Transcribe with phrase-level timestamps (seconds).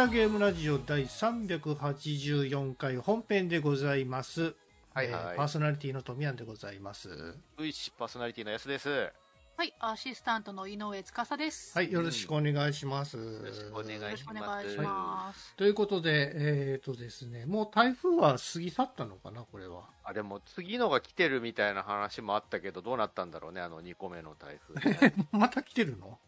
[0.00, 4.54] ダグダゲームラジオ第384回本編でございます。
[4.94, 7.10] はいはいえーパーソナリティの富山でございます。
[7.58, 8.88] ういしパーソナリティの安です。
[8.88, 9.10] よ
[9.58, 11.76] はい、アシスタントの井上司です。
[11.76, 13.18] はい、よろしくお願いします。
[13.18, 14.38] よろしくお願よろしくおい
[14.70, 15.54] します。
[15.54, 15.58] 願い。
[15.58, 19.82] ということで、えっ、とですね、もう台風は過ぎ去ったのかな、これは。
[20.02, 25.12] あ、でも次のが来てるみたいな話もあったけど、どうなったんだろうね、あの2個目の台風。
[25.38, 26.18] また来てるの？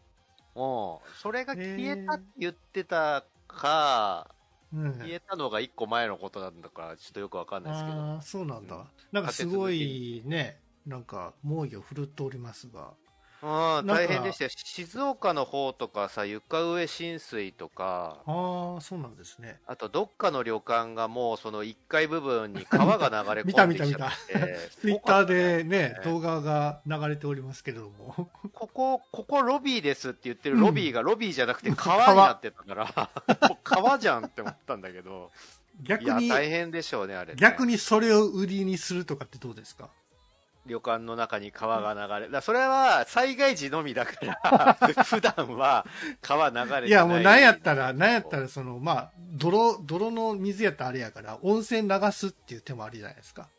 [0.53, 4.35] もう、それが消えたって言ってたか、
[4.73, 4.93] うん。
[4.93, 7.97] 消えたのが1個前のことなんだから、ちょっとよくわかんないですけど。
[7.97, 8.75] ああ、そうなんだ。
[8.75, 12.93] うんなんかすごいね、なんか猛威を振るっておりますが。
[13.43, 13.93] うん、なんか。
[13.95, 14.49] 大変でしたよ。
[14.53, 19.59] 静岡の方とかさ、床上浸水とか、ああ、そうなんですね。
[19.67, 28.29] あとどっかの旅館がもうその1階部分に川が流れ込んできちゃって、 ツイッターでね、動画が流れておりますけれども。
[28.53, 33.09] ここ、ここロビーですって言ってるロビーがロビーじゃなくて川川になってたから、
[33.63, 33.99] 川。
[33.99, 35.31] じゃんって思ったんだけど、
[35.81, 37.35] 逆に、大変でしょうね、あれ、ね。
[37.39, 39.89] 逆にそれを売りにするとかってどうですか？
[40.65, 45.85] 旅館の中に川が流れ、だそれは災害時のみだから、 普段は
[46.21, 46.87] 川流れてない。
[46.87, 53.49] いや、もうなんやったら、なんやったら、その、まあ、泥、泥の水やったらあれやから、温泉流すっていう手もありじゃないですか。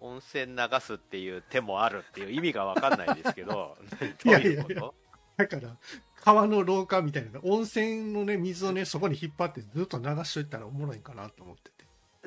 [0.00, 4.94] 温泉流すっていう手もあるっていう意味がわかんないですけど、 いどうやいやいうやいこと？
[5.36, 5.76] だから、
[6.22, 11.75] 川の廊下みたいな、温泉のね、水をね、そこに引っ張ってずっと流しといたらおもろいかなと思ってて。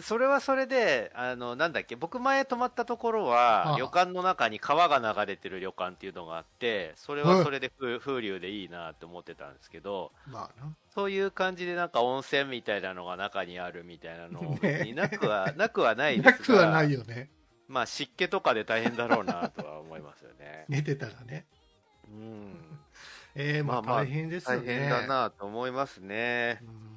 [0.02, 10.76] それはそれで、あの、なんだっけ、僕前泊まったところは旅館の中に川が流れてる旅館っていうのがあって、それはそれで風風流でいいなって思ってたんですけど、まあな。
[10.90, 17.30] そういう感じでなんか温泉みたいなのが中にあるみたいなのになくは、なくはないでなすが、くはないよね。
[17.68, 20.66] まあ湿気とかで大変だろうなとは思いますよね。
[20.70, 21.46] 寝てたらね。
[22.08, 22.80] うん。
[23.36, 24.74] ええまあ大変ですよ大ね。
[24.74, 26.66] 変だなと思いますねう。
[26.66, 26.89] ーん。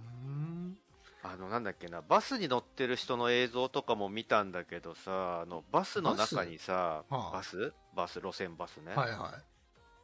[1.24, 7.14] あの、なんだっけな、バスに乗ってる人の映像とかも見たんだけどさ、あの、バスの中にさ、バス？
[7.14, 7.32] はあ。
[7.32, 7.72] バス？
[7.94, 9.34] バス路線バスね、はいは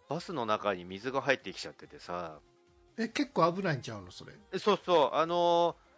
[0.09, 2.39] バスの中に水が入ってきちゃっててさ、
[2.99, 3.03] い。
[3.03, 4.33] え、結構危ないんちゃうのそれ？
[4.53, 5.89] えそうそう、あのー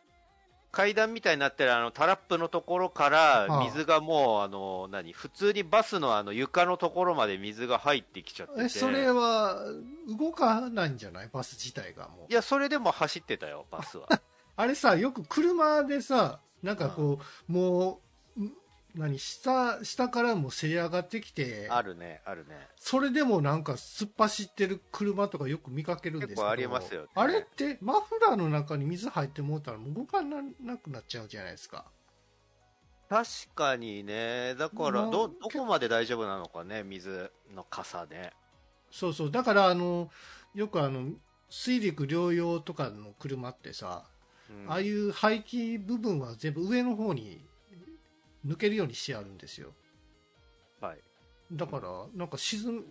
[0.72, 3.48] 階段みたいになってるあのタラップのところかはあ。
[3.48, 5.12] ら水がもう、あの何？
[5.12, 8.62] 普通にバスのあの床のところまで水が入ってきちゃってて。
[8.66, 9.64] え、それは、
[10.16, 11.28] 動かないんじゃない？
[11.32, 12.32] バス自体がもう。
[12.32, 12.34] い。
[12.34, 14.06] やそれでも走ってたよバスは
[14.60, 18.00] あれさ、よく車でさ、なんかこう、も
[18.37, 18.53] う、ん
[18.94, 26.43] 何、下、下からもせり上がってきて、あるねあるねそれでもなんか突っ走ってる車とかよく見かけるんですけど。
[26.43, 31.84] 結構ありますよねあれってマフラーの中に水入ってもうたらもう動かななくなっちゃうじゃないですか。
[33.09, 38.32] 確かにねだからまあどどこまで大丈夫なのかね水の傘ね
[38.91, 39.31] そうそう。
[39.31, 40.10] だからあの、
[40.54, 41.12] よくあの、
[41.49, 44.04] 水陸両用とかの車ってさ、
[44.50, 44.71] うん。
[44.71, 47.41] ああいう排気部分は全部上の方に
[48.47, 49.72] 抜けるようにしてあるんですよ。
[50.81, 50.99] はい。
[51.53, 52.84] だから、なんか沈む、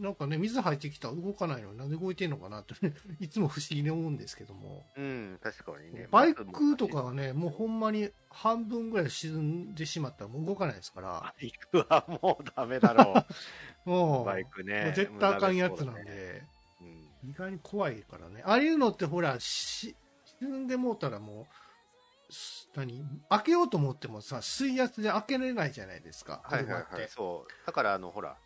[0.00, 4.86] なんかね、水入ってきたら動かないのになんで動いてんのかなって、ね、 いつも不思議に思うんですけども。
[4.96, 6.06] うん確かにね。
[6.12, 13.14] バイクとかはね、もうほんまに半分ぐらい沈んでしまったらもう動かないですから、バイクはもうダメだろ
[13.84, 14.92] もうう、バイクね。
[14.94, 16.16] 絶対あかんやつなん無駄そうだね。
[16.16, 16.42] で、
[16.82, 16.84] う
[17.26, 17.30] ん。
[17.30, 18.42] 意外に怖いからね。
[18.46, 19.96] ああいうのってほら、し
[20.44, 21.46] 沈んでもうたらも
[22.30, 23.04] う、す何？
[23.30, 26.72] 開けようと思ってもさ、水圧で開けれないじゃないですか、はいはい。
[26.72, 27.66] はい、そう。
[27.66, 28.36] だから、あの、ほら、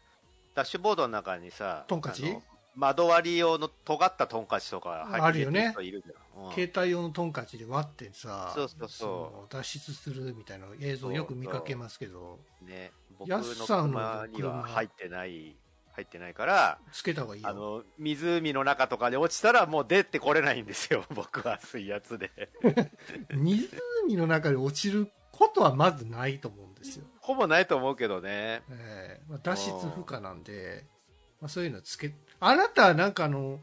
[0.54, 2.37] ダッシュボードの中にさ、トンカチ？
[2.75, 5.70] 窓割り用の尖ったトンカチとか入ってあるよね。
[5.72, 6.44] 人いるじゃん。
[6.47, 6.53] うん。
[6.53, 9.08] 携帯用のトンカチで割ってさ、そうそうそう。
[9.10, 15.56] の脱出するみたいな映像よく見かけますけど、ね、僕のやすさんの車に車は入ってない、
[15.99, 17.49] 入ってないから、つけた方がいいよ。
[17.49, 22.31] あの、湖の中とかで落ちたらもう出てこれないんですよ、 僕は水圧で。
[23.35, 27.05] 湖の中で落ちることはまずないと思うんですよ。
[27.21, 28.62] ほぼないと思うけどね。
[28.71, 30.85] えーまあ、脱出不可なんで、
[31.41, 33.61] まあ、そういうのつけ、あなたはなんかあの、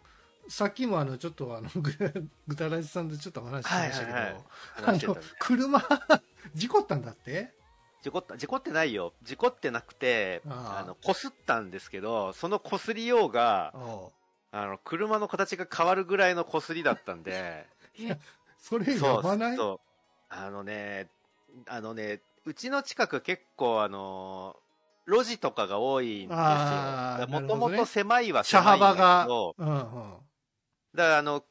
[0.50, 1.92] さっきもあの、ちょっとあの、ぐ
[2.48, 4.44] ぐたらじさんとちょっと話しましたけど、はいはいはい
[4.86, 5.82] あの車、
[6.54, 7.54] 事故ったんだって？
[8.06, 9.14] 事故った、事故ってないよ。
[9.24, 13.74] 事故ってなくて、あの、擦ったんですけど、その擦りようが、
[14.52, 17.66] あの、車の形が変わるぐらいの擦りだったんで、
[18.62, 19.58] それやばない？
[19.58, 19.88] そう。
[20.30, 21.10] あのね、
[21.68, 24.56] あのね、うちの近く結構あの、
[25.08, 27.28] 路地とかが多いんですよ。
[27.28, 30.18] もともと狭いは車狭いんだけ幅が、ど、うんうん。
[30.94, 31.44] だからあの、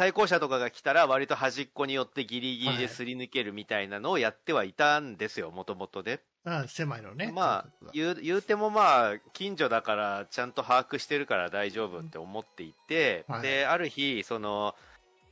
[0.00, 6.20] 対向車とかが来たら割と端っこに寄ってギリギリですり抜けるみたいなのをやってはいたんですよ、もともとで。
[6.46, 7.30] あ狭いのね。
[7.34, 14.74] まあ、言う、言うてもまあ、近所だから、ちゃんと把握してるから大丈夫って思っていて、はいで、ある日、その、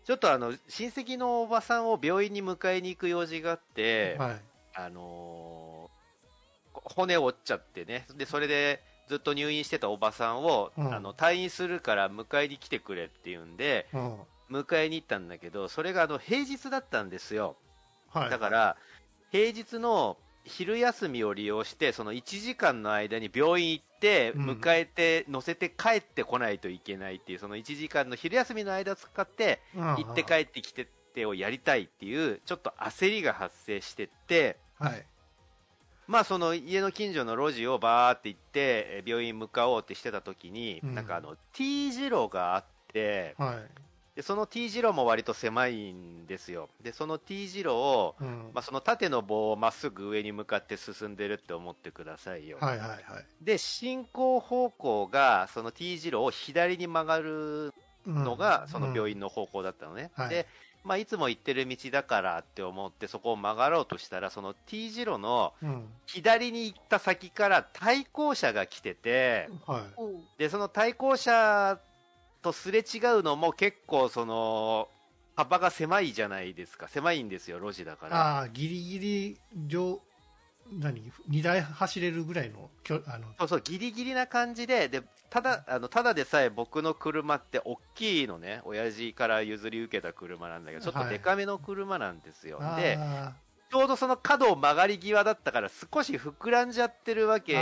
[0.05, 4.41] ちょっとあの、親戚のおばさんを病院に迎えに行く用事があって、はい。
[4.75, 5.99] あのー
[6.95, 8.05] 骨折っちゃってね。
[8.19, 14.17] で、それでずっと入院してたおばさんを、うんあの、退院するから迎えに来てくれって言うんで、うん。
[14.51, 17.57] 迎えに行ったんだけど、それがあの、平日だったんですよ。
[18.11, 18.31] はい。
[18.31, 18.77] だから、
[19.31, 35.05] 平日の昼休みを利用して、その1時間の間に病院行って、うん迎えて、乗せて帰ってこないといけないっていう、その1時間の昼休みの間を使って、うん、行って帰ってきてってをやりたいっていう、ちょっと焦りが発生してって、はい。
[36.07, 38.59] まあその家の近所の路地をバーって行って、
[38.89, 43.88] え病院向かおうってしてた時に、うんなんかあの T 字路があって、はい。
[44.19, 46.69] でその T 字路も割と狭いんですよ。
[46.83, 48.51] で、その T 字路を、うん。
[48.53, 52.59] まあ、その縦の棒をまっすぐ上に向かって進んでるって思ってくださいよ。
[52.61, 53.01] はいはいはい。
[53.41, 57.73] で、進行方向が、その T 字路を左に曲がる
[58.07, 60.11] うんのが、その病院の方向だったのね。
[60.17, 60.49] はいで、
[60.83, 65.69] まあ、いつも行ってる道だからって思って、そこを曲がろうとしたら、その T 字路のうん。
[65.69, 65.89] うん。
[66.07, 69.83] 左に行った先から対向車が来てて、はい。
[69.97, 71.79] おうで、その対向車
[72.49, 74.89] とすれ違うのも結構その、
[75.37, 76.89] 幅が狭いじゃないですか。
[76.89, 78.17] 狭いんですよ、路地だから。
[78.17, 80.01] ああ、ギリギリ、両、
[80.73, 81.13] 何？
[81.29, 82.71] 二台走れるぐらいの、
[83.07, 92.59] あの、そうそう、ギリギリな感じで、で、ただ、あの、ただでさえ僕の車って大きいのね、親父から譲り受けた車なんだけど、ちょっとデカめの車なんですよ。
[92.77, 93.33] で、あ
[93.71, 97.53] ちょうどその角を曲がり際だったから少し膨らんじゃってるわけ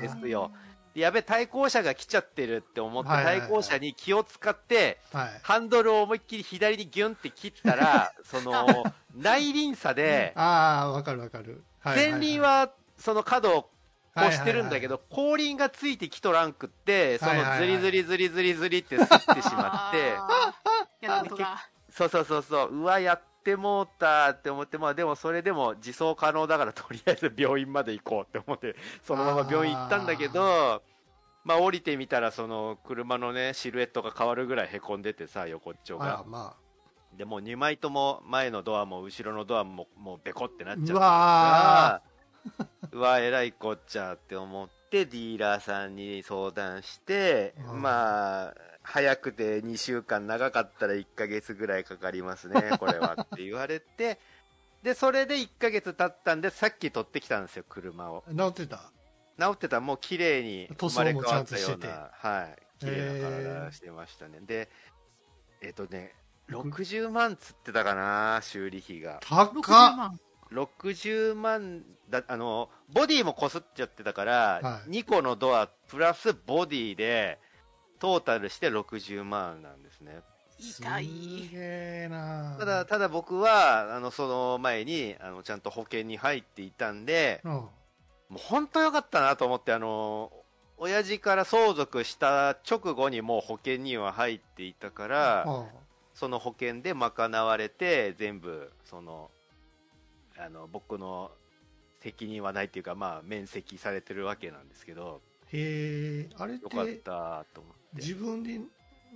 [0.00, 0.50] ですよ。
[0.94, 4.98] やべ、対向車が来ちゃってるって思って、対向車に気を使って。
[5.42, 8.84] ハンドルを思いっきり左にギュンって切ったら、 その、
[9.16, 11.64] 内輪差で、 ああ、わかるわかる。
[11.80, 13.70] はい前輪、はその角を
[14.14, 20.16] はい越してるんだけど、後輪がついてきとらんくって、そのズリズリズリズリズリって吸ってしまって。
[21.90, 28.74] そうそうそうそう、うわ、やってもうたって思って、まあでもそれでも自走可能だからとりあえず病院まで行こうって思って、
[29.04, 30.82] そのまま病院行ったんだけど、
[31.44, 36.06] まあ降りてみたらその車のね、シルエットが変わるぐらい凹んでてさ、横っちょが。
[36.06, 36.24] ああ。
[36.24, 36.56] ま
[37.16, 42.02] でもう2枚とも前のドアも後ろのドアももうベコってなっちゃってうわ
[42.90, 47.82] うわえらいこっちゃって思ってディーラーさんに相談して、うん。
[47.82, 54.20] まあ早くて2週間長かったら1ヶ月ぐらいかかりますね これはって言われて。
[54.82, 58.22] でそれで1ヶ月経ったんでさっき取ってきたんですよ車を。
[58.28, 58.92] あ、治ってた？
[59.40, 59.76] 治ってた。
[59.76, 62.10] らもう綺麗に塗生まれ変わったような。
[62.12, 62.62] はい。
[62.78, 64.40] 綺麗な体してましたね。
[64.42, 64.68] で
[65.62, 66.14] えっ、とね
[66.50, 69.20] 60万つってたかな修理費が。
[69.22, 70.20] 高60っ万。
[70.52, 74.90] 60万だあのボディもこすっちゃってたから、はい。
[74.90, 77.38] 2個のドアプラスボディで
[78.04, 80.20] トータルして60万なんですね
[80.58, 81.06] 痛い。
[81.48, 81.58] すげ
[82.04, 87.52] えなただただ僕はあのその前にあのちゃんと保険に入っていたんでうん。
[87.52, 87.70] も
[88.32, 90.30] う本当良かったなと思ってあの
[90.76, 95.66] 親父から相続した直後にもう保険には入っていたから、あ
[96.14, 99.30] その保険で賄われて全部その
[100.36, 101.30] あの僕の
[102.00, 105.20] 責任はないっていうかまあ免責されてるわけなんですけど
[105.56, 107.80] へえ、あれっ、よかってたと思って。
[107.94, 108.60] 自分で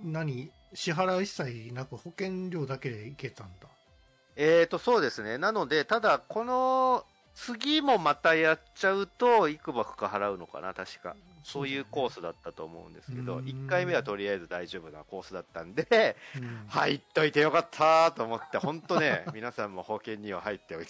[0.03, 3.67] 何支払い一切なく保険料だけでいけたんだ？
[4.37, 5.37] えーとそうですね。
[5.37, 7.03] なのでただこの
[7.35, 12.19] 次もまたやっちゃうといくばくか払うのかな確かそういうコース。
[12.19, 20.85] スだったと思うんですけどうん1回目はとりあえず大丈夫なコースだったんでうん入っといてよかったと思って、本当ね、 皆さんも保険には入っておい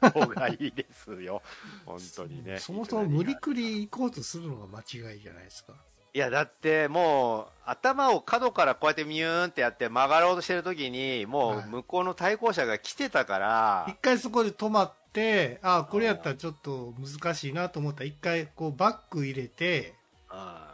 [0.00, 1.42] た方がいいですよ。
[1.84, 2.58] 本当にね。
[2.58, 5.74] そもそも無理くり行こうとするのが間違いじゃないですか。
[6.12, 18.00] いや、だってもう、頭を角からこうやってミューンってやって曲がろうとしてる時に、もう向こうの対向車が来てたから、一回そこで止まって、ああ、これやったらちょっと難しいなと思った。
[18.00, 19.94] ら、一回こうバック入れて、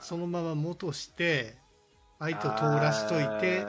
[0.01, 1.59] そのまま戻して、
[2.19, 3.65] 相手を通らしといて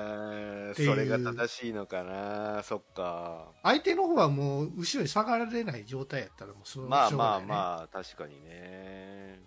[0.74, 0.90] ていう。
[0.90, 3.50] それが正しいのかな、そっか。
[3.64, 9.40] 相手の方はもう後ろに下がられない状態やったらもうそのまあまああ、まあ、確かにね。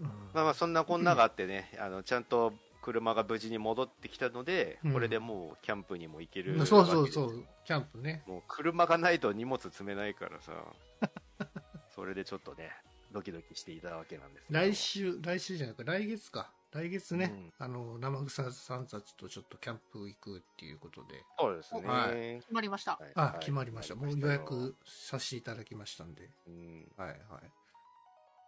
[0.00, 0.06] うん。
[0.34, 4.92] まあまあそんなこんながあってね、あのちゃんと車が無事に戻ってきたので、うん。
[4.92, 7.12] これでもうキャンプにも行けるそうそうわけです。
[7.14, 8.22] そう、キャンプね。
[8.26, 10.52] もう車がないと荷物積めないからさ。
[11.94, 12.70] それでちょっとね
[13.12, 14.58] ドキドキしていたわけなんですけど。
[14.58, 16.50] 来週、来週じゃなく来月か。
[16.72, 17.52] 来月ね、うん。
[17.58, 22.08] あの、生草さんたちとちょっとキャンプ行くっていうことで、そうですね、は
[22.40, 22.92] 決まりました。
[22.92, 23.12] はい。
[23.14, 23.38] あ、はい。
[23.40, 23.94] 決まりました。
[23.94, 26.30] もう予約させていただきましたんで。
[26.46, 26.92] うん。
[26.96, 27.18] はいはい。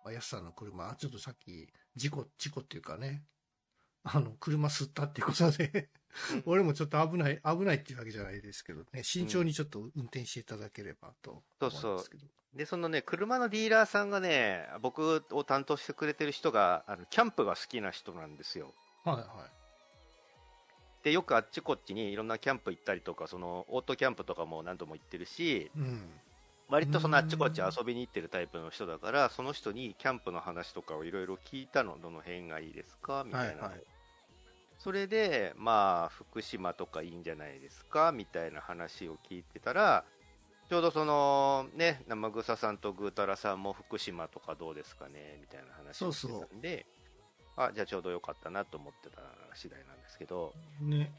[0.05, 3.23] まあ、安さんの車、あちょっとさっき、事故、事故っていうかね、
[4.05, 5.89] あの、車吸ったっていうことで、
[6.45, 12.27] 俺もちょっと危ない、危ないっていうわけじゃないですけどね、慎重にちょっと運転していただければと思うんですけど。
[12.55, 18.75] で、そのね、車のディーラーさんがね、僕を担当してくれてる人が、あの、キャンプが好きな人なんですよ。
[19.05, 19.27] はいはい。
[21.03, 26.11] で、よくあっちこっちにいろんなキャンプ行ったりとか、その、オートキャンプとかも何度も行ってるし、うん。
[26.69, 33.25] 割とそのあっちこっち遊びに行ってるタイプの人だから、その人にキャンプの話とかをいろいろ聞いたの、どの辺がいいですか？
[33.27, 33.63] みたいな。
[33.65, 33.83] はいはい
[34.85, 40.05] それで、まあ、福島とかいいんじゃないですかみたいな話を聞いてたら、
[40.69, 46.85] ちょうどその、ね、生草さんとぐーたらさんも福島とかどうですかねみたいな話をしてたんで、
[47.57, 49.23] あ、じゃあちょうどよかったなと思ってた
[49.55, 51.11] 次第なんですけど、ね。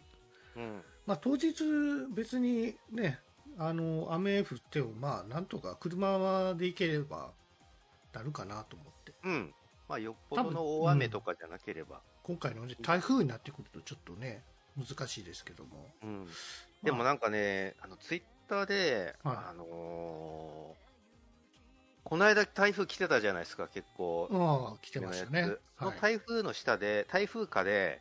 [0.56, 0.84] うん。
[1.08, 1.56] まあ当日
[2.14, 3.18] 別にね、
[3.58, 7.32] あの、雨降ってもまあなんとか車で行ければ
[8.14, 9.14] なるかなと思って。
[9.24, 9.56] うん。
[9.90, 12.04] まあ、よっぽどの大雨とかじゃなければ。
[12.26, 14.42] 今回のね台風になってくるとちょっとね、
[14.76, 15.90] 難しいですけども。
[16.04, 16.28] うん。
[16.82, 20.86] でもなんかね、あの、ツイッターで、はいあのー
[22.06, 24.30] この間台風来てたじゃないですか、結構。
[24.32, 25.56] ああ、来てましたね。
[26.00, 28.00] 台風の下で、台風下で、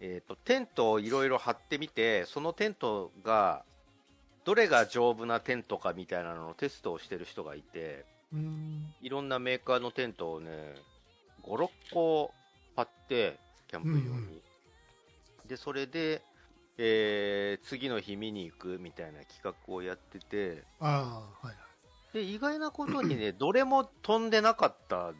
[0.00, 3.64] えっ、と、テントをいろいろ張ってみて、そのテントが、
[4.44, 8.94] どれが丈夫なテントかみたいなのをテストをしてる人がいて、うん。
[9.00, 10.76] いろんなメーカーのテントをね、
[11.42, 12.32] 5、6個
[12.78, 14.00] 張って、キャンプ用に。
[14.00, 14.42] うんうん
[15.48, 16.22] で、それで、
[16.76, 21.56] えー次の日見に行くみたいな企画をやってて、ああ、はい。
[22.12, 25.14] で、意外なことにね、 どれも飛んでなかったん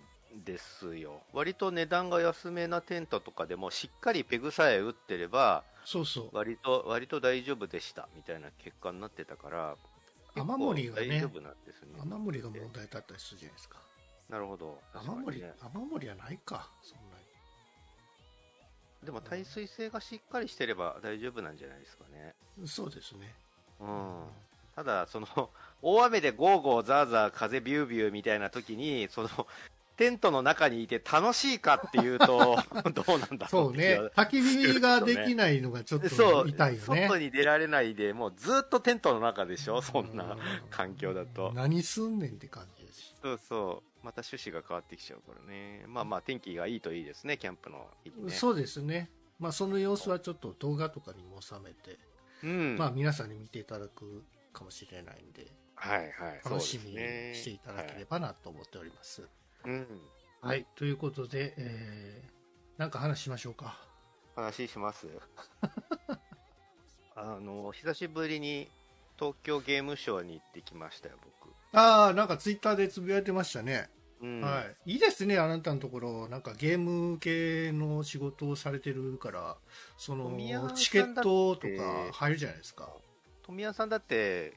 [0.44, 1.22] ですよ。
[1.32, 6.30] 割と値段が安めなテントとかでも、しっかりペグさえ打ってれば、そうそう。
[6.32, 9.76] 割と、割と大丈夫でした、みたいな結果になってたから、
[10.36, 11.98] 雨漏りがね大丈夫なんですね。
[12.02, 13.78] 雨漏りが問題だったりするじゃないですか。
[14.28, 14.78] なるほど。
[14.92, 17.07] 雨漏り、雨漏りはないか、そんな
[19.08, 22.34] でも耐水性がしっかりしてれば大丈夫なんじゃないですかね。
[22.58, 22.68] に。
[22.68, 23.34] そうですね。
[23.80, 24.24] うん。
[24.76, 25.26] ただ、その、
[25.80, 29.30] 大雨でゴーゴーザーザー風ビュービューみたいな時に、その、
[29.96, 32.58] テントの中にいて楽しいかっていうと、
[32.92, 34.10] どうなんだろそううって気がね。
[34.14, 34.42] 焚き
[34.74, 37.08] 火ができないのがちょっそう、と痛いよね。
[37.08, 40.38] 外に出られないで、もうずっとテントの中でしょそんなうん
[40.68, 41.50] 環境だと。
[41.54, 43.14] 何すんねんって感じですし。
[43.22, 43.87] そうそう。
[44.02, 45.84] また趣旨が変わってきちゃうからね。
[45.86, 48.32] まあまあ、天気がいいといいですね、キャンプの日にね。
[48.32, 49.10] そうですね。
[49.38, 51.98] まあその様子はちょっと動画とかにも収めて、
[52.42, 52.76] うん。
[52.78, 56.40] まあ皆さんに見ていただくかもしれないんで、はいはい。
[56.44, 56.96] 楽しみに
[57.34, 59.22] していただければなと思っております。
[59.22, 59.30] はい
[59.64, 59.86] うん。
[60.40, 60.66] はい。
[60.76, 63.78] ということで、えー、なんか話しましょうか。
[64.36, 65.08] 話します
[67.16, 68.70] あの、久しぶりに
[69.18, 71.52] 東京ゲームショウに行ってきましたよ、僕。
[71.72, 73.88] ああ、なんかツイッターでつぶやいてましたね。
[74.20, 74.40] うん。
[74.40, 74.92] はい。
[74.92, 76.28] いいですね、あなたのところ。
[76.28, 79.56] なんかゲーム系の仕事をされてるから、
[79.96, 80.30] その
[80.74, 82.88] チケットとか入るじゃないですか。
[83.42, 84.54] 富谷さんだって、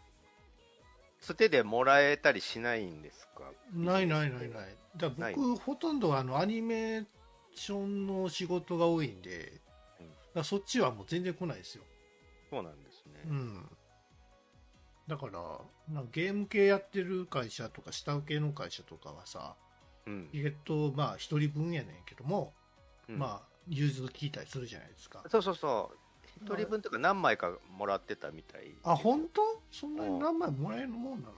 [1.20, 3.51] つてでもらえたりしないんですか？
[3.74, 4.75] ないないないない。
[4.98, 7.06] だ僕、ほとんどあの、アニメー
[7.53, 9.53] ションの仕事が多いんで、
[10.36, 11.84] うんそっちはもう全然来ないですよ。
[12.50, 13.22] そうなんですね。
[13.30, 13.70] うん。
[15.12, 15.34] だから、
[15.94, 19.56] なんかゲーム系やってる会社とか、下請けの会社とかはさ、
[20.08, 20.30] うん。
[20.32, 22.53] 意外とまあ、一人分やねんけども、
[23.10, 25.22] うんまあ、融通聞いたりするじゃないですか。
[25.30, 25.98] そうそうそう。
[26.46, 28.74] 一人分とか何枚かもらってたみたい。
[28.84, 29.41] あ、本当？
[29.70, 31.34] そんなに何枚もらえるもんなの？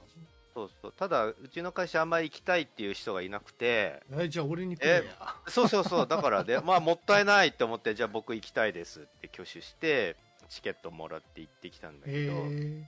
[0.53, 0.93] そうそう。
[0.95, 5.03] ただ、うちの会社あんまり行きたいっていう人がいなくて、え、じゃあ俺にくれや。
[5.47, 6.07] そうそうそう。
[6.07, 10.15] だからで、まあもったいないって思って、じゃあ僕行きたいですって挙手して、
[10.49, 12.83] チケットもらって行ってきたんだけえど、ー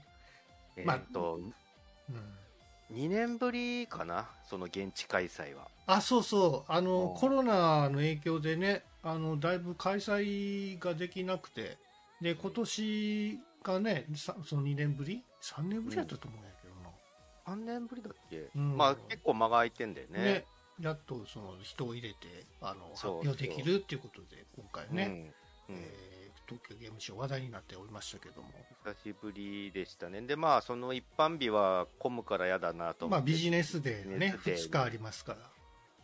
[0.76, 1.40] えまあーっと、
[2.10, 2.96] うん。
[2.96, 5.66] 2年ぶりかなその現地開催は。
[5.86, 6.72] あ、そうそう。
[6.72, 11.78] あのう、んコロナの影響でね、あの、だいぶ開催ができなくて、
[12.20, 16.90] で、今年がね、さその2年ぶり ?3 年ぶりだったと思うんやけどな。
[17.46, 20.20] 3年ぶりだっけ、うんまあ結構間が空いてんだよね。
[20.20, 20.44] ね。
[20.80, 25.32] やっとその人を入れて、あの、発表できるっていうことで、今回ね、
[25.68, 25.74] うん。
[25.74, 26.15] うんえー
[26.46, 28.48] 東京ゲームショウ話題になっておりましたけども。
[28.84, 30.20] 久しぶりでしたね。
[30.22, 33.20] で、まあ、その一般日は混むから嫌だなと思まあ。
[33.20, 35.38] ビジネスデーがね、デー2日ありますから。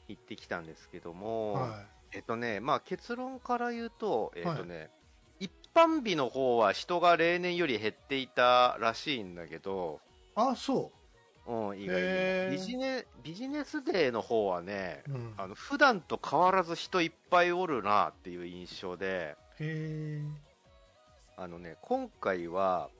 [0.08, 4.90] 行ってきたんですけども、はえっとね、まあ結論から言うと、えっとね、
[5.40, 10.00] 一般日の方は人が例年より減っていたらしいんだけど、
[10.36, 10.40] い。
[10.50, 10.92] あ、そ
[11.46, 12.56] うん、意外に。
[12.56, 15.12] ビジネ、ビジネスデーの方はね、う。
[15.12, 15.34] うん。
[15.36, 22.90] あの、普段と変わらず人いっぱいおるなっていう印象で、へーあのね、今回は、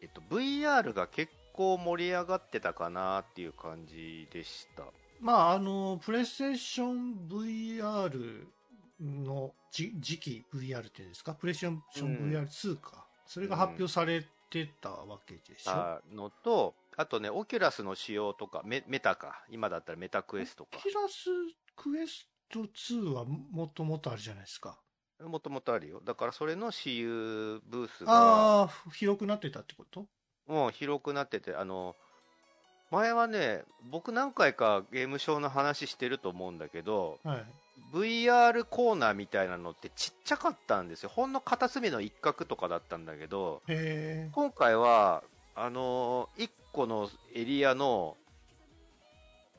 [0.00, 4.84] えっと、VR が結構盛り上がってたかなっていう感じでした。
[5.20, 8.46] まあ、あの、プレイステーション VR
[9.00, 15.70] のじ次期 VR っていうんですか、プレイステーション VR2 か、それが発表されてたわけでしょ？
[15.70, 19.44] たのと、あとね、オキュラスの仕様とか、メメタか。
[19.50, 20.78] 今だったらメタクエストか。
[20.82, 21.28] キラス
[21.76, 24.78] クエスト2はもともとあるじゃないですか。
[25.24, 26.00] もともとあるよ。
[26.04, 30.06] だからそれの私有ブースが、ああ、広くなってたってこと？
[30.46, 31.96] もう広くなってて、あの、
[32.90, 37.44] 前はね、僕何回かゲームショーの話してると思うんだけど、はい。
[37.92, 41.08] VR コーナーみたいなのってちっちゃかったんですよ。
[41.08, 43.62] ほんの片隅の一角とかだったんだけど。
[44.32, 45.22] 今回は、
[45.54, 48.16] あのー、1個のエリアの、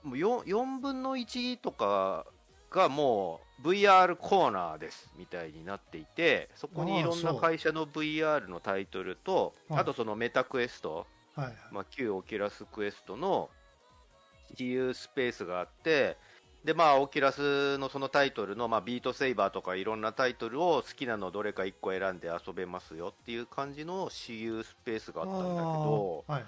[0.03, 2.25] もう 4, 4分の1とか
[2.69, 11.55] がもう VR コーナーですみたいになっていて、そこにいろんな会社の VR のタイトルと、はいあとそのメタクエスト、はいはい。
[11.71, 13.49] まあ、旧オキュラスクエストの
[14.51, 16.17] 試遊スペースがあって、
[16.63, 26.45] で、まあ、オキュラスのそのタイトルの、まあ、ビートセイバーとかいろんなタイトルを好きなのどれか1個選んで遊べますよっていう感じの試遊スペースがあったんだけど、はい。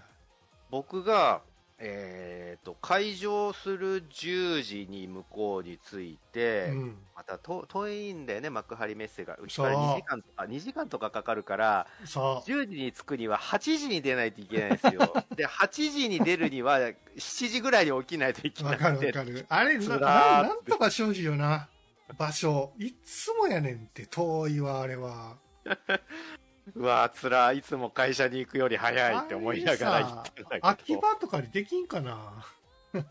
[0.71, 1.41] 僕が、
[1.81, 6.97] えーと、開場する10時に向こうに着いて、うん。
[7.15, 9.37] またと遠いんだよね、幕張メッセが。
[9.41, 15.13] うちから2時間とか、2時間とかかかるから、さ10時に着くには8時に出ないといけないんですよ。
[15.37, 19.45] で、8時に出るには7時ぐらいに起きないといけあ、なくてわかるわかる。
[19.47, 19.97] あれ、な
[20.43, 21.69] なんとか庄司よな。
[22.17, 22.73] 場所。
[22.77, 25.37] いつもやねんって、遠いわ、あれは。
[26.75, 30.67] うわつらいつも会社に行くより早いって思いながら行ってんだけど。
[30.67, 32.45] 秋葉とかにできんかな？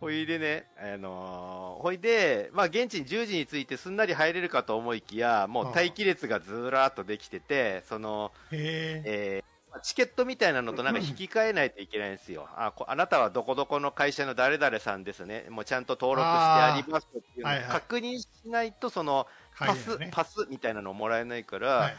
[0.00, 8.32] ほいでね、あのーほいで、まあ現地に10時に着いてすんなり入れるかと思いきや、もう待機列がずらーっとできてて、その。
[8.52, 12.48] えーチケットみたいなのとなんか引き換えないといけないんですよ。
[12.56, 15.46] あこあなたはどこどこの会社の誰々さんですね。
[15.50, 21.94] もうちゃんと登録してありますっていうのを確認しないと、そのパス、パスみたいなのをもらえないから、はいはい。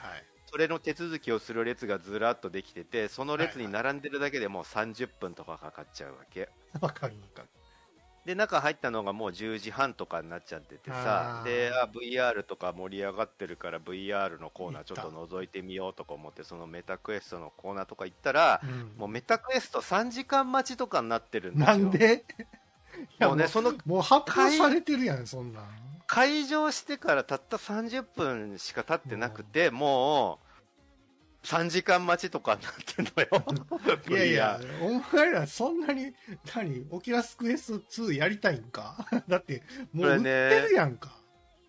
[0.51, 6.49] それの手続きをする列がずらっとできてて、その列に並んでるだけでもう30分とかかかっちゃうわけ。
[6.81, 7.49] わかるわかる。
[8.29, 18.99] で、中入ったのがもう10時半とかになっちゃっててさで、あ、VR とか盛り上がってるから VR のコーナーちょっと行覗いてみようとか思って、そのメタクエストのコーナーとか行ったら、うん。
[18.99, 21.77] もうメタクエスト3時間待ちとかになってるんですよ。
[21.79, 22.23] なんで？
[23.19, 25.63] もうね、そのもう発表されてるやん、そんなん。
[26.05, 30.48] 会場してからたった30分しか経ってなくて、もう、
[31.43, 33.45] 3時間待ちとかになってんのよ。
[34.09, 36.13] いやいや、お前らそんなに、
[36.55, 38.97] 何、オキラスクエスト2やりたいんか？
[39.27, 41.11] だって、もう売ってるやんか。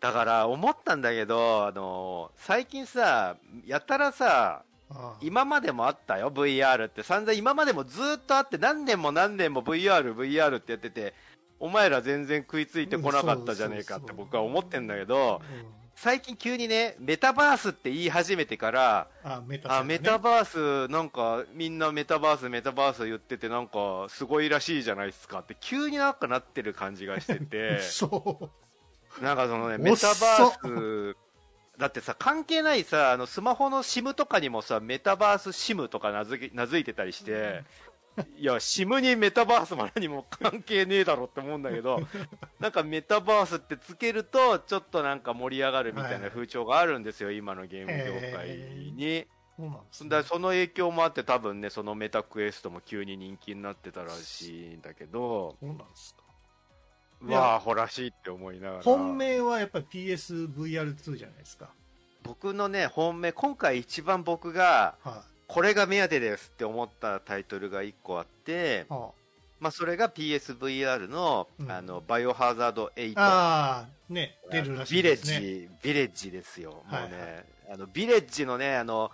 [0.01, 7.03] だから思ったんだけど、あの最近さ、やたらさ、ああ今までもあったよ、VR って。
[7.05, 11.15] 散々今までもずっとあって、何年も何年も VR、VR ってやってて、
[11.61, 19.87] お前ら全然食いついてこなかったじゃねえかって僕は思ってんだけど、うん最近急にね、メタバースって言い始めてから、あ、メタさんあ、ね。
[19.87, 28.51] メタバース、なんか、みんなメタバース、メタバース言ってて、なんか、すごいらしいじゃないですかって、急になんかなってる感じがしてて、 そ
[29.21, 29.23] う。
[29.23, 31.17] なんかそのね、メタそバース、
[31.77, 37.63] だってさ、関係ないさ、あの、スマホの SIM とかにもさ、メタバース SIM とか名付け名付いてたりして、
[38.37, 42.01] いや、SIM にメタバースも何も関係ねえだろって思うんだけど、
[42.61, 48.49] なんかメタバースってつけると、ちょっとなんか盛り上がるみたいな風潮があるんですよ、今のゲーム業界
[48.93, 49.27] に。
[49.57, 56.23] そうなんですねその影響もあって多分ね、そのメタクエストも急に人気になってたらしいんだけど、そうなんですか。
[57.23, 58.83] うわあ、ほらしいって思いながら。
[58.83, 61.71] 本命はやっぱり PSVR2 じゃないですか。
[62.23, 69.11] 僕のね、本命、今回一番僕が、はこれが目当てですって思ったタイトルが1個あってい。、は
[69.59, 73.15] まあそれが PSVR の、うんあの、バイオハザード8。
[73.17, 75.41] あ、ああ、ね、出るらしビレッいですね。
[75.41, 76.71] ジ、ビレッジですよ。
[76.71, 79.11] もうね、はいはいあの、ビレッジのね、あの、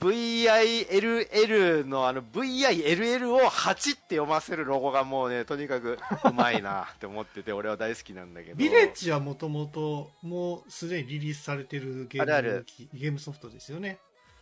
[0.00, 8.56] VILL のあの VILL を8って読ませるロゴがもうね、とにかくうまいなって思ってて、 俺は大好きなんだけど。
[8.56, 13.98] ビレッジはもともと、もうすでにリリースされてるゲームゲームソフトですよね。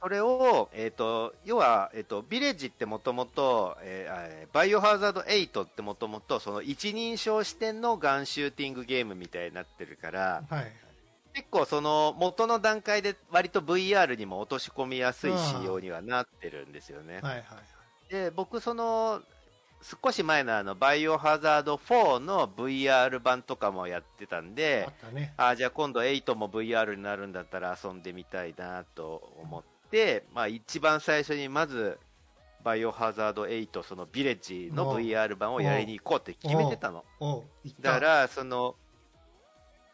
[0.06, 10.72] それを、えっ、と、要は、えっ、と、ビレッジってもともと、えーえーバイオハザード8ってもともと、その一人称視点のガンシューティングゲームみたいになってるから、はい。
[11.34, 17.14] 結構その元の段階で割と VR にも落とし込みやすい仕様にはなってるんですよね。
[17.14, 17.42] はいはい。
[18.08, 19.22] で、僕その、
[19.82, 25.34] 少し前のあの、バイオハザード4の VR 版とかもやってたんであ、ね。
[25.36, 29.75] あじゃあ今度8も VR になるんだったら遊んでみたいなと思って、
[30.32, 31.98] まあ一番最初にまず、
[32.62, 37.04] バイオハザード8、そのビレッジの VR 版をやりに行こうって決めてたの。
[37.80, 38.74] だから、その、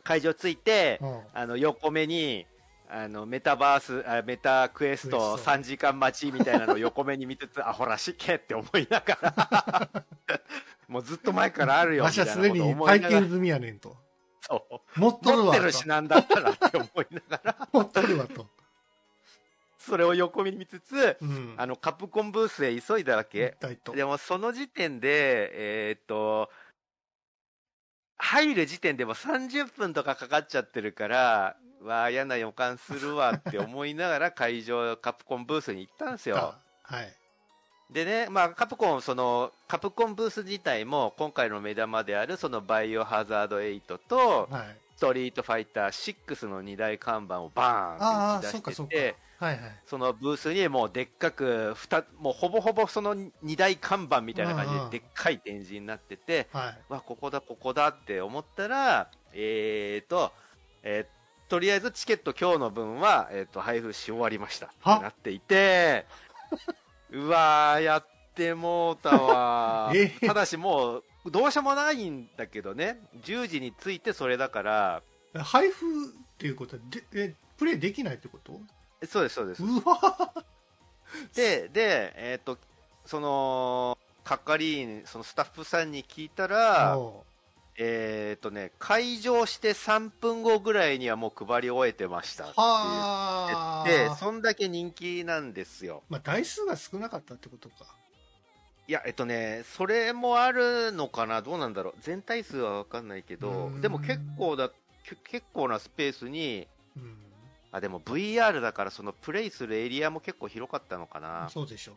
[0.02, 2.46] 会場着いて、うんあの、横目に、
[2.88, 10.42] あの、メタバース、あメタクエストクエスト3時間待ちみたいなのを横目に見つつ、 あ、ほら、しけって思いながら、
[10.88, 13.96] もうずっと前からあるよ、わみたいなことしはすでに思いながら体験、済みやねんと。
[14.40, 15.00] そう。
[15.00, 15.72] 持っとるわと持ってる。
[15.72, 18.46] しなんだったらって思いながら、 持っとるわと。
[19.82, 21.54] それを横目に見つつ、うん。
[21.56, 23.56] あの、カプコンブースへ急いだわけ。
[23.94, 26.50] でもその時点で、えーっと、
[28.16, 36.54] 入る時点でも30分とかかかっちゃってるから、わあ、嫌な予感するわって思いながら 会場、カプコンブースに行ったんですよ。
[36.84, 37.12] はい。
[37.90, 44.78] でね、まあ、カプコン、その、カプコンブース自体も、今回の目玉である、その、バイオハザード8と、はい。
[44.96, 49.16] ストリートファイター6の2大看板をバーンって打ち出してて、。
[49.42, 49.61] はいはい。
[49.87, 51.74] そのブースにもうでっかく、
[52.18, 56.92] もうほぼほぼその2大看板みたいな感じででっかい展示になってて、はい。
[56.92, 60.33] わ、ここだ、ここだって思ったら、えーと、
[60.85, 64.68] えーとりあえずチケット今日の分は、えー、と配布し終わりましたっ。
[64.70, 66.07] てはなっていて、
[67.12, 70.26] うわー、やってもうたわ えー。
[70.26, 75.02] ただしもう、どうしようもないんだけどね、10時に着いてそれだから、
[75.35, 78.59] 配布っていうことは、でえ、プレイできないってこと？
[79.06, 79.62] そうです、そうです。
[79.62, 80.32] うわ
[81.34, 82.58] で、で、えっ、と、
[83.04, 87.24] その、係員、そのスタッフさんに聞いたら、お
[87.76, 94.16] えっ、とね、会場して3分後ぐらいにはもう配り終えてましたっては言って、あ。
[94.16, 96.02] そんだけ人気なんですよ。
[96.08, 97.86] まあ、台数が少なかったってことか。
[98.88, 101.94] いや、えっとね、それもあるのかな、どうなんだろう？
[102.00, 104.70] 全体数はわかんないけうどでも結構だ、
[105.04, 107.16] け結構なスペースに、うん。
[107.72, 111.48] あ、でも VR だからそのプレイするエリアも結構広かったのかな。
[111.50, 111.92] そうでしょ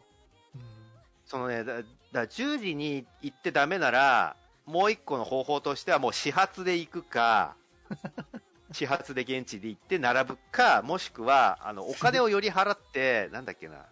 [0.55, 0.57] う。
[0.57, 0.85] うん
[1.25, 4.35] そのね、だだ10時に行ってダメなら、
[4.65, 7.55] もう一個の方法としてはもう始発で行くか、
[8.71, 13.85] 始発で現地で行って並ぶか、もしくは、あの、お金をより払って、なんだっけな、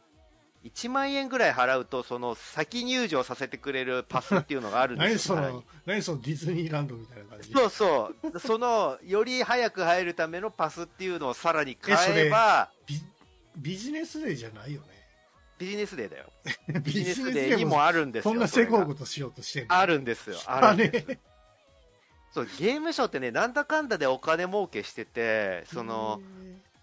[0.63, 5.36] 1万円ぐらい払うと、その、先入場させてくれるパスっていうのがあるんですよ。
[5.36, 7.52] 何その、何そのディズニーランドみたいな感じ。
[7.52, 8.39] そうそう。
[8.39, 13.02] その、より早く入るためのパスっていうのをさらに変えれば、ビ
[13.56, 14.88] ビジネスデーじゃないよね。
[15.60, 16.32] ビジネスデーだよ。
[16.69, 18.32] ビ ビジネスデーにもあるんですよ。
[18.32, 20.38] そんなせこいことしようとしてんのあるんですよ。
[20.45, 21.08] ああるんです。
[21.08, 21.19] れ
[22.34, 26.19] そう、ゲームショーってね、なんだかんだでお金儲けしてて、その、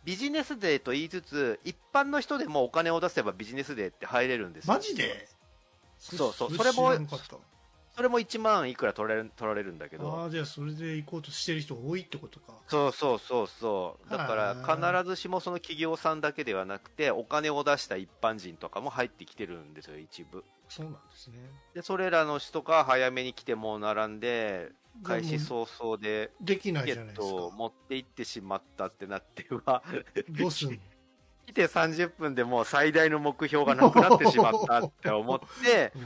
[0.04, 4.74] ビジネスデーと言いつつ、一般の人でもお金を出せばビジネスデーって入れるんですよ。
[4.74, 5.28] マジで？
[5.98, 6.92] そうそうれそれも
[7.94, 10.24] それも1万いくら取られる取られるんだけあど。
[10.24, 14.10] あじゃあそれで行こうとしてる人多いってことかそうそうそうそう。
[14.10, 20.44] だかはら、必ずしもその企業さんだけではなくて、お金を出した一般人とかも入ってきてるんですよ、一部。
[20.68, 21.34] そうなんですね
[21.74, 24.70] で、それらの人が早めに来てもう並んで、
[25.02, 27.36] 開始早々で、できないチケッじゃないですか。
[27.36, 29.82] トを持って行ってしまったってなっては、
[30.28, 30.76] どうすんの？
[31.46, 36.02] 来て30分でもう最大の目標がなくなってしまったって思って、 うん。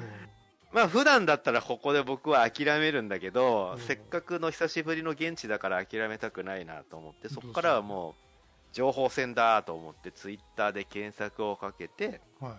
[0.73, 3.81] まあ普段だったらここで僕は諦めるんだけど、うん。
[3.81, 8.15] せっかくの久しぶりの現地だから諦めたくないなと思って、そこからはもう
[8.73, 12.53] 情報戦だと思ってツイッターで検索をかけて、はい。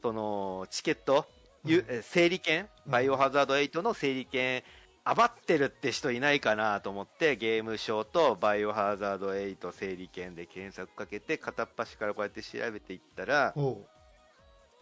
[0.00, 1.26] そのチケット、
[1.64, 1.86] ゆうん。
[1.88, 2.92] え整理券、うん。
[2.92, 4.64] バイオハザード8の整理券、
[5.08, 13.54] 余ってるって人いないかなと思って、ゲームショーとバイオハザード8整理券で検索かけて、片っ端からこうやって調べていったら、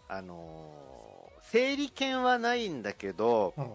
[0.09, 1.15] あのー
[1.51, 3.73] 整理券はないんだけど、うん。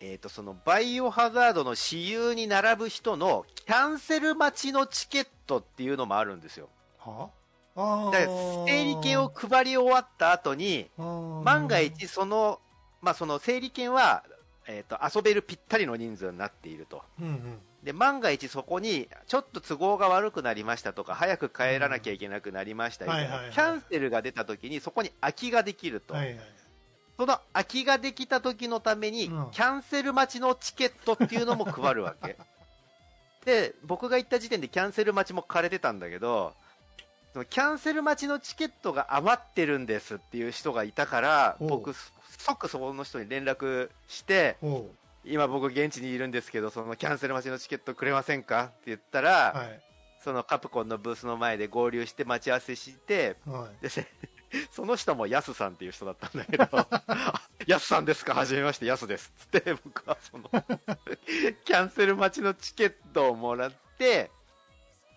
[0.00, 6.68] えっ、と、そのバイオハザードの私有に並ぶ人のキャンセル待ちのチケットっていうのもあるんですよ。
[6.98, 7.30] は？
[7.74, 12.60] あだから整理券を配り終わった後に、万万が一その、
[13.00, 14.24] まあ、その整理券は、
[14.66, 17.02] えっ、と、遊べるぴったりの人数になっていると。
[17.20, 26.14] うんうんで、万が一そこに、ちょっと都合が悪くなりましたとか、早く帰らなきゃいけなくなりましたみたいな、キャンセルが出た時に、そこに空きができると。
[26.14, 26.38] はいはい
[27.18, 32.36] その空きができた時のために、うんキャンセル待ちのチケットっていうのも配るわけ。
[33.44, 36.54] で、僕が行った時点でキャンセル待ちも枯れてたんだけど、
[37.32, 41.94] そのキャンセル待ちのチケットが余ってるんですっていう人がいたから、僕、
[42.38, 44.56] 即そこの人に連絡して、
[45.24, 49.80] 今僕現地にいるんですけど、そのキャンセル待ちのチケットくれませんかって言ったら、はい。
[50.22, 53.82] そのカプコンのブースの前で合流して待ち合わせして、はい。
[53.82, 54.06] でせ
[54.70, 59.32] その人もヤスさんっていう人だったんだけど、 あヤスさんですか、はじめまして、ヤスです。
[59.34, 60.50] っつって、僕はその、
[61.64, 64.30] キャンセル待ちのチケットをもらって、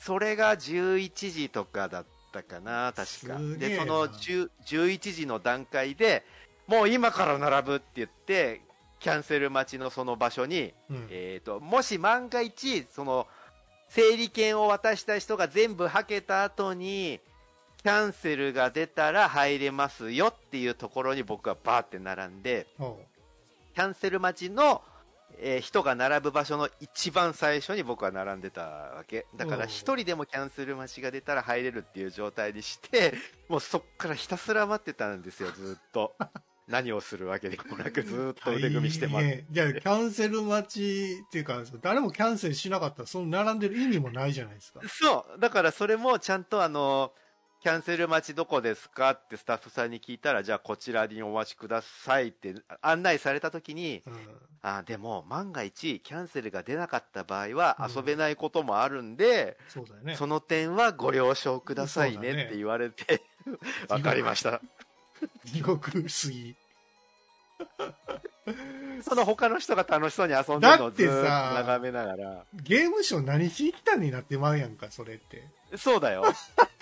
[0.05, 3.39] それが11時とかだったかな、確か。
[3.57, 3.83] で、な。
[3.83, 6.23] その10 11時の段階で、
[6.67, 8.61] もう今から並ぶって言って、
[8.99, 11.07] キャンセル待ちのその場所に、うん。
[11.09, 13.25] えー、ともし万が一その
[13.89, 17.19] 整理券を渡した人が全部はけた後に
[17.81, 24.81] キャンセルが出たら入れますよっていうところに僕はバーって並んでキャンセル待ちの、
[25.39, 29.25] えー人が並ぶ場所の一番最初に僕は並んでたわけ。
[29.35, 33.13] だから一人でもキャンセル待ちが出たら入れるっていう状態にして
[33.49, 36.15] もうそっからひたすら待ってたんですよずっと。
[36.67, 39.23] 何をするわけでもなくずっと腕組みして待って。
[39.23, 44.81] 大変じゃあキャンセル待ちっていうか誰もキャンセルしなかったらその並んでる意味もないじゃないですか。
[44.87, 45.39] そう。
[45.39, 47.13] だからそれもちゃんとあの、
[47.65, 49.09] キャンセル待ちどこですか？
[49.09, 54.13] ってスタッフさんに聞いたら、じゃあこちらにお待ちくださいって案内された時に、うん。
[54.61, 57.95] あでも万が一キャンセルが出なかった場合はうん。
[57.95, 60.15] 遊べないこともあるんで、そうだよね。
[60.15, 63.23] その点はご了承くださいねねって言われて、
[63.89, 64.61] わかりました。
[65.45, 66.55] 地獄すぎ。
[69.01, 72.45] その他の人が楽しそうに遊んでるのをずーっと眺めながら。
[72.53, 75.47] ゲームショー何しに来たになってまうやんかそれって。
[75.75, 76.25] そうだよ。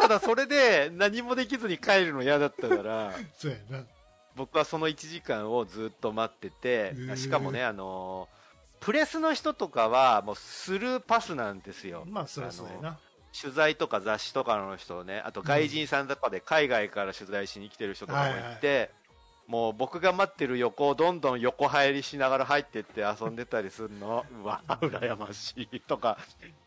[0.03, 3.85] ただそれで何もできずに帰るの嫌だったから、 そうやな。
[4.35, 8.27] 僕はその1時間をずっと待っててしかもね、あの
[8.81, 12.03] プレスの人とかはもうスルーパスなんですよ。
[12.05, 12.99] まあそそうやな。
[13.39, 18.91] 取材とか雑誌とかの人をねあと外人さんとかで海外から取材しに来てる人とかもいて、
[19.53, 24.25] もう僕が待ってる横をどんどん横入りしながら入ってって遊んでたりするの。
[24.41, 26.17] う わ羨ましいとか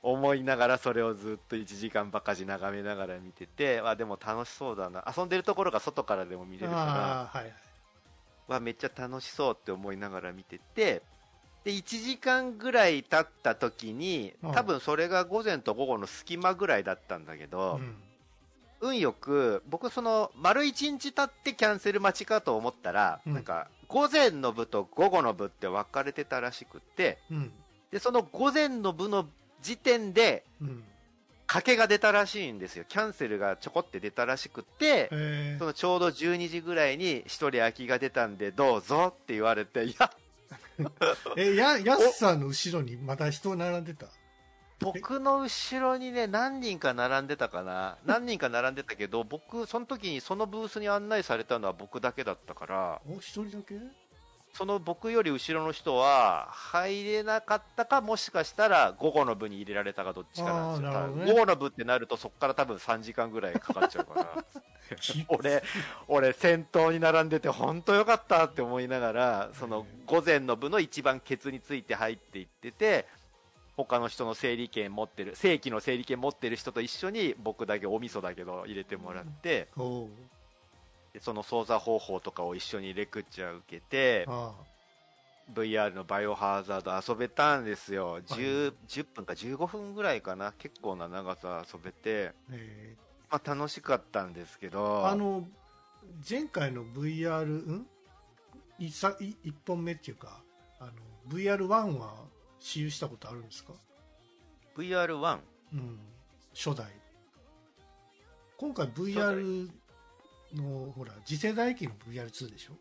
[0.05, 5.05] 思いながらそれをずっと1時間ばかし眺めながら見ててあでも楽しそうだな。
[5.16, 7.40] 遊んでるところが外からでも見れるから。
[7.40, 7.53] はい
[8.46, 11.03] わめっちゃ楽しそうって思いながら見てて。
[11.64, 14.53] で1時間ぐらい経った時にうん。
[14.53, 18.06] 多分それが午前と午後の隙間ぐらいだったんだけど、うん
[18.80, 23.34] 運よく僕その丸1日経ってキャンセル待ちかと思ったら、うん。
[23.34, 27.52] なんか午前の部と午後の部って分かれてたらしくってうん。
[27.90, 29.26] でその午前の部の
[29.62, 30.84] 時点でうん。
[31.48, 32.84] 賭けが出たらしいんですよ。
[32.88, 40.90] キャンセルがちょこって出たらしくって、えそのちょうど12時ぐらいに1人空きが出たんでどうぞって言われていやー、
[41.38, 44.06] えややすさんの後ろにまた人並んでた？
[44.78, 47.96] 僕の後ろにね何人か並んでたかな？
[48.04, 53.00] 何人か並んでたけど僕その時にそのブースに案内されたのは僕だけだったから。
[53.08, 53.76] お一人だけ？
[54.52, 61.32] その僕より後ろの人は入れなかったかもしかしたら午後の部に入れられたかどっちかなんですよ、ね。
[61.32, 64.44] 午後の部ってなるとそこから多分3時間ぐらいかかっちゃうから。
[65.28, 65.62] 俺
[66.06, 73.06] 俺先頭に並んでて本当よかったって思いながらその午前の部の一番ケツについて入っていってて
[73.76, 80.08] 他の人の整理券持ってる正規の整理券持ってる人と一緒に僕だけお味噌だけど入れてもらっておう。
[81.12, 84.52] でその操作方法とかを一緒にレクチャー受けてあ
[85.54, 88.20] VR のバイオハザード遊べたんですよ。
[88.20, 88.74] 10, はい。
[88.88, 90.52] 10分か15分ぐらいかな。
[90.58, 92.94] 結構な長さ遊べて、あえ。
[93.30, 95.06] まあ、楽しかったんですけーど。
[95.06, 95.46] あの
[96.28, 97.86] 前回の VR ん？
[98.78, 100.42] 一さい一本目っていうか
[100.80, 100.92] あの
[101.28, 102.14] VR1 は
[102.61, 103.73] 使用したことあるんですか
[104.77, 105.38] ？VR1
[105.75, 105.99] うん。
[106.55, 106.87] 初代。
[108.57, 109.69] 今回 VR
[110.55, 112.73] のほら次世代機の VR2 でしょ？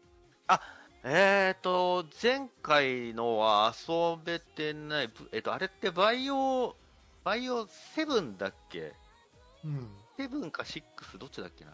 [1.03, 6.75] えーと前回のは遊べてない、ぶえっとあれってバイオ
[7.23, 8.93] バイオ7だっけ？
[9.63, 9.89] うん。
[10.17, 10.81] 7か6
[11.19, 11.71] どっちだっけな？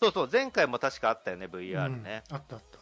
[0.00, 2.36] そうそう前回も確かあったよね VR ね、うん。
[2.36, 2.78] あったあった。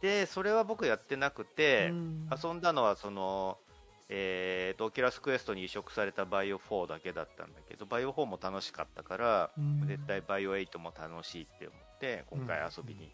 [0.00, 2.30] でそれは僕やってなくて、うん。
[2.44, 3.58] 遊んだのはその、
[4.08, 9.86] えーと、オキュラスクエストに移植されたバイオ4だけだったんだけど、バイオ4も楽しかったから、うん。
[9.86, 13.10] 絶対バイオ8も楽しいって思って、今回遊びに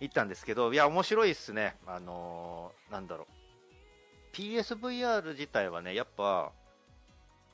[0.00, 1.76] 行ったんですけど、いや、面白いっすね。
[1.86, 3.26] あのーなんだろ
[4.32, 4.36] う。
[4.36, 6.52] PSVR 自体はね、やっぱ、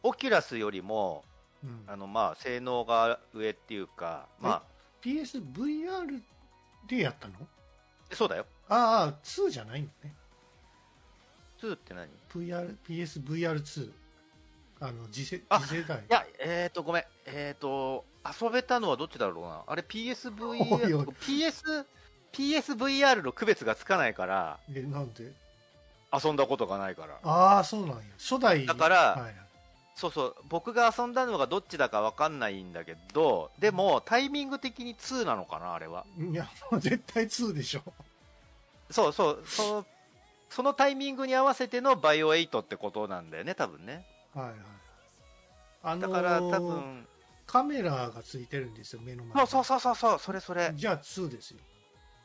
[0.03, 1.25] オキュラスよりも、
[1.63, 1.85] うん。
[1.87, 4.63] あの、まあ、性能が上っていうか、ま
[5.03, 6.21] PSVR
[6.87, 7.35] でやったの？
[8.11, 8.47] あ、そうだよ。
[8.69, 10.15] ああ2じゃないんだね
[11.63, 12.07] 2って何？
[12.07, 13.91] い VR PSVR2
[14.81, 16.03] あの次世あ次世代。
[16.09, 17.05] や、えーと、ごめん。
[17.27, 18.05] えーと、
[18.43, 19.63] 遊べたのはどっちだろうな。
[19.67, 21.85] あれ PSVR い、PS、
[22.33, 25.33] PSVR の区別がつかないから、えなんで？
[26.13, 27.19] 遊んだことがないから。
[27.23, 28.03] ああそうなんや。
[28.19, 28.67] 初代。
[28.67, 29.35] だからはい、
[29.95, 36.07] そうそう、僕が遊んだのがどっちだかわかんないんだけど、でも、タイミング的に2なのかな、あれは。
[36.19, 37.83] いやもう絶対2でしょ。
[38.91, 39.87] そうそう、その、
[40.51, 44.05] そのタイミングに合わせてのバイオ8ってことなんだよね、多分ね。
[44.35, 44.55] はいはい。
[45.83, 47.07] あのーだから多分、
[47.47, 50.73] カメラがついてるんですよ目の前そうそうそうそうそう、それそれ。
[50.75, 51.61] じゃあ2ですよ。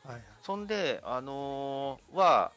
[0.04, 0.24] はいはい。
[0.42, 2.52] そんで、あのーは、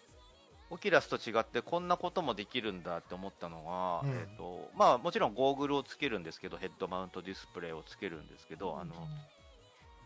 [0.72, 4.18] オキュラスと違ってこんなこともできるんだって思ったのが、うん。
[4.18, 8.94] えっとまあ、もちろんゴーグルをつけるんですけどヘッドマウントディスプレイをつけるんですけど、あの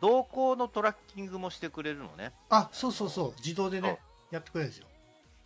[0.01, 2.31] 動向のトラッキングもしてくれるのね。
[2.49, 3.33] あそうそうそう。
[3.39, 3.99] 自動でね
[4.31, 4.87] やってくれるんですよ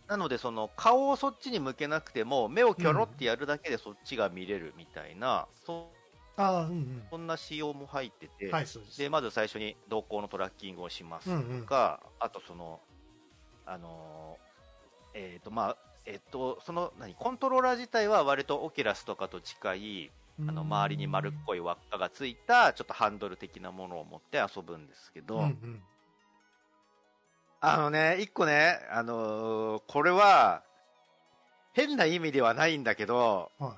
[0.08, 5.90] なのでその顔をそっちに向けなくても目をキョロってやるだけでそっちが見れるみたいな、そ
[6.38, 7.02] あうんうん。
[7.10, 8.98] そんな仕様も入ってて、はいそうです。
[8.98, 12.80] でまず最初に動向のトラッキングをしますうんうんとか、あとその、
[13.66, 14.48] あのー
[15.14, 25.82] えっ、とまあ、えっ、と、その何コントローラー自体は割とオキュラスとかと近い、あの周りに丸っこい輪っかがついたちょっとハンドル的なものを持って遊ぶんですけど、うんうん
[27.60, 30.62] あのね、一個ね、あのーこれは
[31.72, 33.76] 変な意味ではないんだけど、は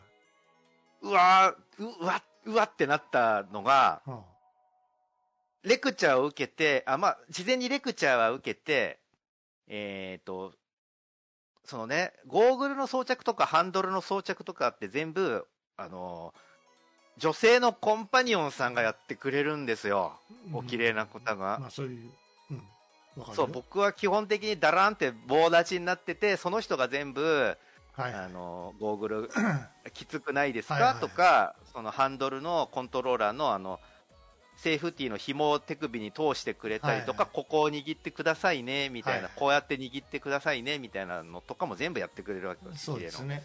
[1.03, 4.23] うわーううわうわってなったのが、いは
[5.63, 8.99] レクチャーを受けて、あ、まあ、事前にレクチャーは受けて、
[9.69, 10.53] えっ、と、
[11.65, 16.35] そのね、ゴーグルの装着とかハンドルの装着とかって全部、あの、
[17.19, 20.15] 女性のコンパニオンさんがやってくれるんですよ。
[20.53, 21.59] あお綺麗な方が。
[21.61, 22.11] まあそういう
[23.35, 27.57] そう、僕は基本的にダランって棒立ちになってて、その人が全部、
[27.93, 28.15] はい。
[28.15, 29.31] あの、ゴーグル
[29.93, 31.01] きつくないですか、はいはいはい。
[31.03, 33.81] とか、そのハンドルのコントローラーのあの、
[34.57, 39.23] セーフティーの紐を手首に通してくれたりとか、はいここを握ってくださいね、みたいな、はい。
[39.25, 43.45] はいこうやって握ってくださいね、みたいなのとかも全部やってくれるわけですそうですね。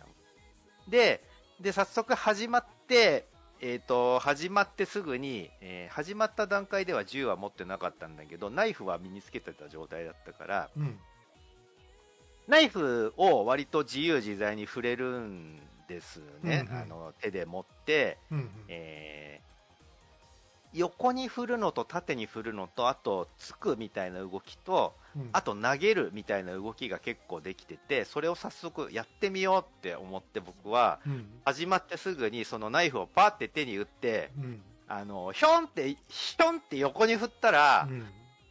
[0.88, 1.23] で、
[1.60, 3.28] で、早速始まって、
[3.62, 11.00] えっ、と、始まってすぐに、えー始まった段階では銃は持ってなかったんだけど、ナイフは身につけてた状態だったから、うん。
[12.48, 16.82] ナイフを割と自由自在に触れるんですね、うんうん。
[16.82, 18.50] あの手で持って、うんうん。
[18.68, 19.45] えー
[20.76, 25.30] 横に振るのと縦に振るのとあとつくみたいな動きとうん。
[25.32, 31.26] あと投げるみたいな動きが結構できててそれを早速やってみようって思って僕はうん。
[31.46, 34.62] 始まってすぐにそのナイフをパーって手に打ってうん。
[34.88, 38.06] あのひょんってひょんって横に振ったら、うん。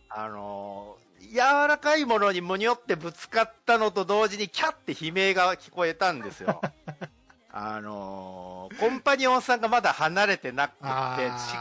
[0.09, 6.61] あのー柔らかいものにむにょってぶつかったのと同時にキャッて悲鳴が聞こえたんですよ。
[7.57, 10.79] あのーコンパニオンさんがまだ離れてなくて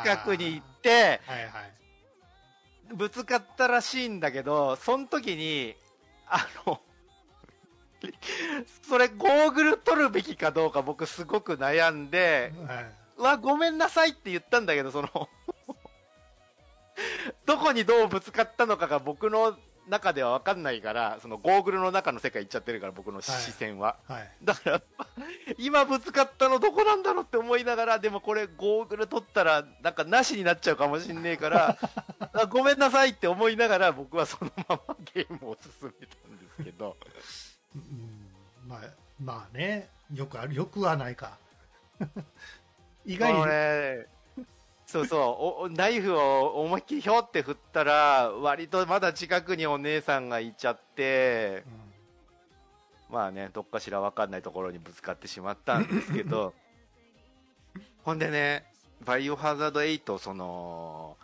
[0.03, 1.73] 近くに行ってはいはい
[2.95, 5.75] ぶつかったらしいんだけどその時に
[6.27, 6.81] あの
[8.87, 13.03] それゴーグル取るべきかどうか僕すごく悩んではい。
[13.17, 15.29] うわ、ごめんなさいって言ったんだけど、その、
[17.45, 23.97] どこにどうぶつかったのかが僕の中では分かんないから、そのゴーグルの中の世界行っちゃってるから、僕の視線は。
[24.07, 24.29] はい。
[24.43, 24.81] だから、
[25.57, 31.77] 今ぶつかったのどこなんだろうって思いながら、でもこれゴーグル取ったら、なんかなしになっちゃうかもしんねえから、
[32.33, 36.97] あごめんなさいって思いながら、僕はそのままゲームを進めたんですけど、
[37.75, 38.29] うん
[38.67, 38.81] まあ
[39.19, 39.89] まあね。
[40.13, 41.37] よくあるよくはないか。
[43.05, 43.45] 意外に
[44.93, 45.19] そうそう。
[45.21, 51.63] おおナイフを思いっきりひょって振ったら割とまだ近くにお姉さんがいちゃって
[53.09, 56.53] まあねどっかしら分かんないところにぶつかってしまったんですけど。
[58.05, 58.65] ほんでね
[59.03, 61.17] バイオハザード8その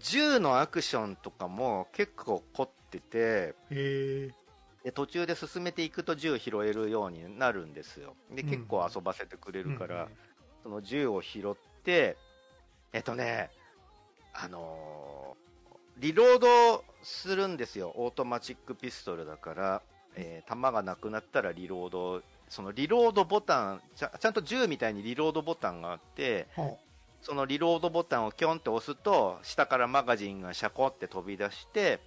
[0.00, 3.54] 銃のアクションとかも結構凝ってて
[4.84, 8.14] で途中で進めていくと銃拾えるようになるんですよ。
[8.30, 8.48] でうん。
[8.48, 10.10] 結構遊ばせてくれるから、うん。
[10.62, 12.16] その銃を拾って、
[12.92, 13.50] えっとね、
[14.32, 15.46] あのー
[15.98, 17.90] リロードするんですよ。
[17.96, 19.82] オートマチックピストルだから、
[20.14, 26.78] えー弾がなくなったらリロード、そのリロードボタンちゃ、ちゃんと銃みたいにリロードボタンがあって、ほ
[27.22, 31.98] そのリロードボタンをキョンって押すと、下からマガジンがシャコって飛び出して、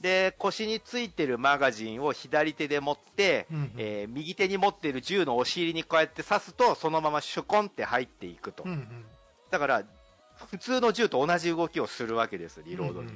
[0.00, 3.72] で、腰についてるマガジンを左手で持って、うんうん。
[3.78, 9.04] えー右手に持っている銃のお尻にこうやって刺すとそのままシュコンって入っていくと、うんうん。
[9.50, 9.82] だから
[10.50, 13.10] 普通の銃と同じ動きをするわけですリロードに、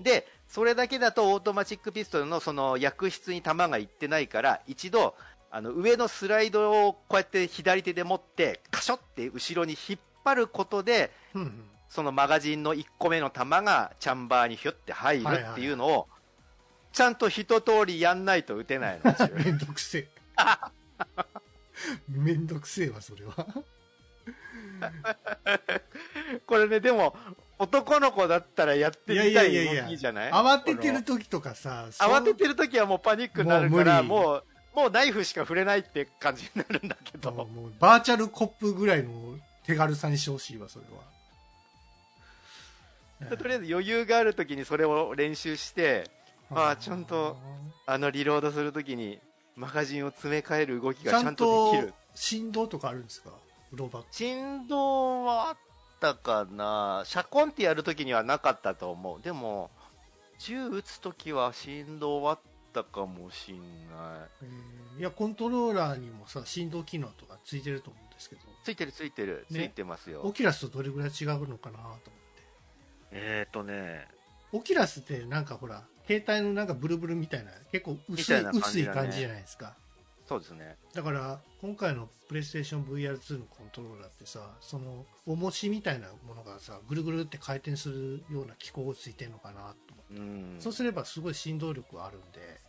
[0.00, 5.14] でそれだけだとオートマチックピストルのその薬室に弾がいってないから一度
[5.50, 11.64] あの上のスライドをこうやって左手で持ってカショって後ろに引っ張ることでうんうん。
[11.94, 16.08] そのマガジンの1個目の弾がチャンバーにヒュッて入るっていうのを
[16.92, 19.12] ちゃんと一通りやんないと撃てないの。
[19.12, 20.08] 銃 めんどくせえ。
[22.08, 23.46] めんどくせえわそれは
[26.46, 27.14] これね、でも、
[27.58, 30.32] 男の子だったらやってみたい動きじゃない？
[30.32, 34.44] 慌ててる時とかさ慌ててる時はもうパニックになるから、もう
[34.74, 37.48] 無もう、ナイフしか触れないって感じになるんだけど、もう
[37.78, 41.14] バーチャルコップぐらいの手軽さにしてほしいわそれは。
[43.36, 46.10] とりあえず余裕がある時にそれを練習して、
[46.50, 46.76] あー。
[46.76, 47.38] ちゃんと
[47.86, 49.20] あのリロードするときに
[49.54, 53.30] マガジンを詰め替える動きがちゃんとできとる振動とかあるんですか？
[53.30, 53.36] ブ
[54.10, 55.56] 振動はあっ
[56.00, 57.02] たかな。
[57.06, 59.22] シャコンってやるときにはなかったと思う。
[59.22, 59.70] でも
[60.38, 62.40] 銃撃つときは振動はあっ
[62.72, 63.66] たかもしんない。
[64.42, 68.42] えーいやコントローラーにもさ振動機能とかついてると思うんですけど。
[68.62, 69.60] ついてるついてる、ね。
[69.60, 70.20] ついてますよ。
[70.22, 72.04] オキュラスとどれぐらい違うのかなと思って。
[73.10, 74.06] えっ、ー、とね。
[74.52, 79.74] オキュラスってなんかほら携帯のなんかブルブルみたいな結構薄いみたいな感薄い感じじゃないですか
[80.26, 80.76] そうですね。
[80.94, 90.56] だから今回のプレイステーション VR2 のコントローラーってさその重しみたいなものがさぐるぐるって回転するような機構がついてるのかなと思って、うん。
[90.60, 92.60] そうすればすごい振動力はあるんで、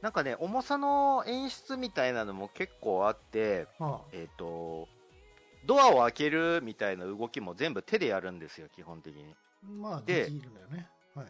[0.00, 4.88] なんかね重さの演出みたいなのも結構あってはえっ、と
[5.66, 9.34] ドアを開けるみたいな動きも全部手でやるんですよ基本的に。
[9.64, 10.88] あ、まあでできるんだよね。
[11.14, 11.26] はい。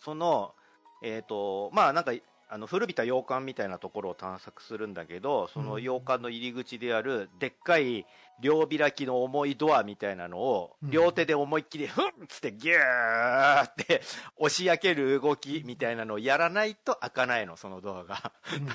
[0.00, 0.54] その
[1.02, 2.12] えっ、とまあなんか
[2.52, 8.06] あの古びた洋館みたいなところを探索するんだけどその洋館の入り口であるでっかい
[8.40, 10.90] 両開きの重いドアみたいなのをうん。
[10.90, 14.02] 両手で思いっきりフンっつってギューって
[14.36, 18.68] 押し開ける動きみたいなのをやらないと開かないのそのドアがうん。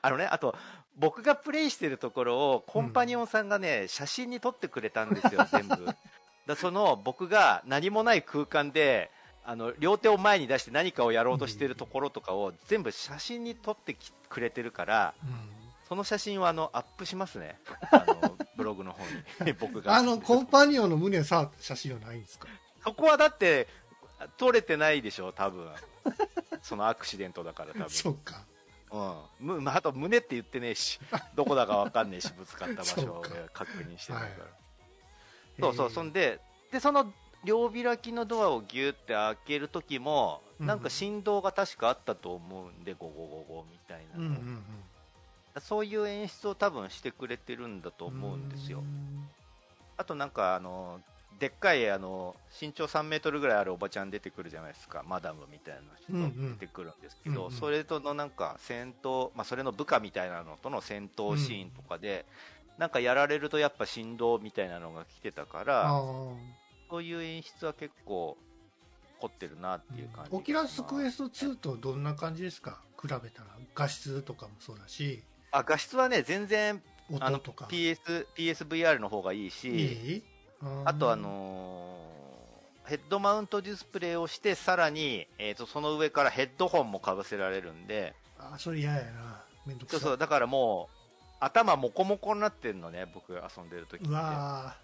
[0.00, 0.54] あのねあと
[0.96, 5.86] 僕がプレイしてるところをコンパニオンさんがね写真に撮ってくれたんですよ 全部。
[6.46, 9.10] だその僕が何もない空間で
[9.44, 15.14] あの両手を前に出して何かをやろうとしてるところとかを全部写真に撮ってきくれてるから
[15.88, 17.58] その写真はあのアップしますね。
[17.90, 19.04] あのブログの方
[19.44, 19.52] に。
[19.60, 19.94] 僕が。
[19.96, 22.48] あのコンパニオンの胸を触った写真はないんですか？
[22.84, 23.68] そこはだって
[24.38, 25.70] 撮れてないでしょ多分。
[26.62, 27.90] そのアクシデントだから多分。
[27.90, 28.44] そうか。
[28.90, 29.46] うん。
[29.46, 30.98] むまあ、あと胸って言ってねえし
[31.34, 34.52] どこだか分かんねえしぶつかった場所を確認してないから、はい。
[35.60, 36.40] そうそう、えーそんで
[36.70, 37.12] でその
[37.44, 40.66] 両開きのドアをギュって開ける時も、うん。
[40.66, 44.62] なんか振動が確かあったと思うんでゴゴゴゴみたいなの、うんうんうん。
[45.60, 48.82] そういう演出を多分してくれてるんだと思うんですよ。
[49.96, 51.00] あとなんかあの
[51.38, 55.02] でっかいあの身長3メートルぐらいあるおばちゃん出てくるじゃないですか。
[55.06, 56.58] マダムみたいな人うんうん。
[56.58, 57.52] 出てくるんですけど、うんうん。
[57.52, 62.24] それとのなんか戦闘、まあ、それの部下みたいなのとの戦闘シーンとかで、
[62.78, 66.02] なんかやられるとやっぱ振動みたいなのが来てたからあ
[66.92, 68.36] そういう演出は結構
[69.18, 72.82] 凝ってるなっていう感じーオキュラスクエスト2とどんな感じですか？
[73.00, 73.48] 比べたら。
[73.74, 75.22] 画質とかもそうだし。
[75.52, 76.82] あ画質はね全然
[77.18, 80.22] あの音とか PS PSVR の方がいいしいい？
[80.84, 88.12] あとあのーヘッドマウントディスプレイをしてさらに、えー、とその上からヘッドホンもかぶせられるんで。
[88.38, 89.44] あそれ嫌やな。
[89.64, 89.98] めんどくさ。
[89.98, 90.96] そうそうだからもう
[91.40, 94.76] 頭モコモコになってるのね僕遊んでる時ってうわ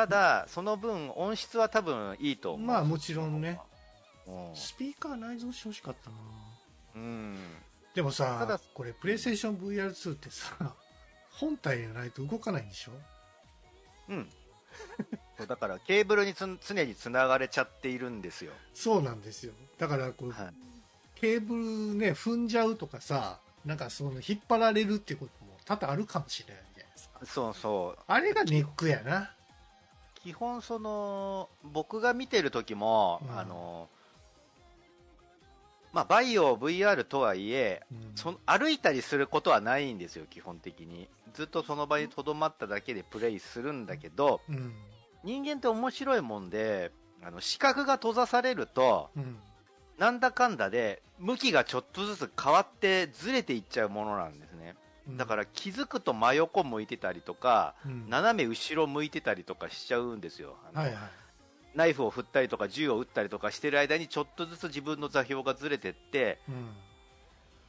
[0.00, 2.66] ただその分音質は多分いいと思う。
[2.66, 3.60] まあもちろんね。
[4.54, 6.16] スピーカー内蔵してほしかったな。
[6.96, 7.38] うん。
[7.94, 10.74] でもたさだこれプレイステーション VR2 ってさ
[11.32, 12.92] 本体じゃないと動かないんでしょ？
[14.08, 14.28] うん。
[15.36, 19.52] そうだからケーブルにつ常につながれちゃっているんですよ、そうなんですよ。
[19.78, 27.20] だからこう、はい、ケーブルね踏んじゃうとかさなんかその引っ張られるってことも多々あるかもしれないじゃないですか。
[27.26, 28.02] そうそう。
[28.06, 29.32] あれがネックやな
[30.22, 33.38] 基本その僕が見てる時も、うん。
[33.38, 33.88] あの
[35.92, 38.12] まあバイオ VR とはいえうん。
[38.14, 41.08] その歩いたりすることはないんですよ基本的に。
[41.34, 44.72] ずっとその場にとどまっただけでプレイするんだけどうん。
[45.24, 46.92] 人間って面白いもんで
[47.22, 49.38] あの視覚が閉ざされるとうん。
[49.98, 54.49] なんだかんだで向きがちょっとずつ変わってずれていっちゃうものなんです
[55.16, 58.08] だから気づくと真横向いてたりとかうん。
[58.08, 60.56] 斜め後ろ向いてたりとかしちゃうんですよ。
[60.72, 60.96] はいはい。
[61.74, 66.68] ナイフを振ったりとか銃を撃ったりとかしてる間にちょっとずつ自分の座標がずれてってうん。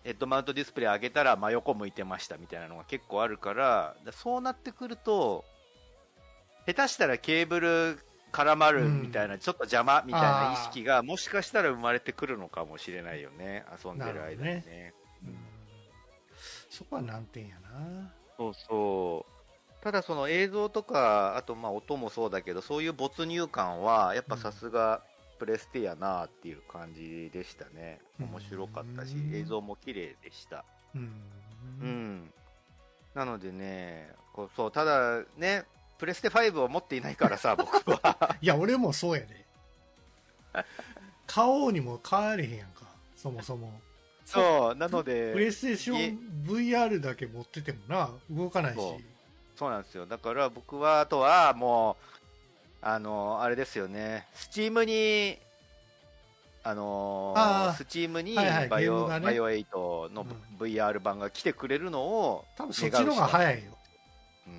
[0.04, 5.46] ヘッドマウントディスプレイ上げたら真横向いてましたみたいなのが結構あるからだそうなってくると
[6.66, 8.00] 下手したらケーブル
[8.32, 14.94] 絡まるみたいな、ちょっと邪魔みたいな意識がもしかしたら生まれてくるのかもしれないよね遊んでる間になるね。
[15.26, 15.51] うん
[16.72, 18.12] そこは難点やな。
[18.38, 19.84] そうそう。
[19.84, 25.02] ただその映像とかあとまあ音もそうだけどそういう没入感はやっぱさすが
[25.40, 28.00] プレステやなっていう感じでしたね。
[28.20, 30.64] 面白かったしうん映像も綺麗でした。
[30.96, 31.12] うん。
[31.82, 32.34] うん。
[33.14, 35.66] なのでねこうそうただね
[35.98, 38.38] プレステ5を持っていないからさ 僕は。
[38.42, 39.46] いや俺もそうやで。
[41.28, 43.82] 買おうにも買えれへんやんかそもそも
[44.32, 48.76] そうなのプレイでステーション VR だけ持っててもな動かないし。
[48.78, 49.04] そう。
[49.56, 50.06] そうなんですよ。
[50.06, 52.06] だから僕はあとはもう
[52.82, 54.28] あのあれですよね。
[54.34, 55.38] スチームに
[56.64, 57.78] あのあー。
[57.78, 59.26] スチームにはいはいバイオ、ゲームがね。
[59.26, 60.58] バイオ8のうん。
[60.58, 63.78] VR 版が来てくれるのを、多分そっちの方が早いよ。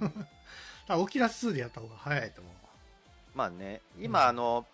[0.00, 0.26] うん。
[0.88, 2.52] だオキュラス2でやった方が早いと思う。
[3.34, 4.66] まあね、今、うんあの、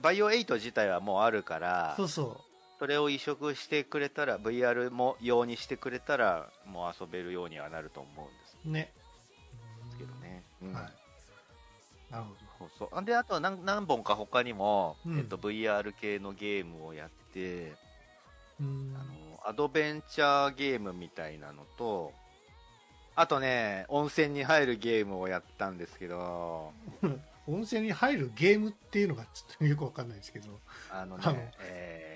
[0.00, 2.44] バイオ8自体はもうあるからそ、うそ
[2.82, 8.56] それを移植してくれたら、VR も用にしてくれたら、もう遊べるようにはなると思うんです。
[8.66, 8.92] うね
[9.96, 10.42] けどね。
[10.60, 10.72] うん。
[10.72, 10.82] はい。
[12.10, 12.88] なるほそうそう。
[12.90, 15.18] あであと何何本か他にも、うん。
[15.20, 17.76] えっと、VR 系のゲームをやって、ど
[18.62, 18.96] うん。
[18.96, 22.12] あのアドベンチャーゲームみたいなのと
[23.14, 26.72] あとね温泉に入るゲームをやったんですけど
[27.46, 30.58] 温泉に入るゲームっていうのがちょっとよくわかんないですけど。
[30.90, 31.38] あのねあの。
[31.60, 32.11] えー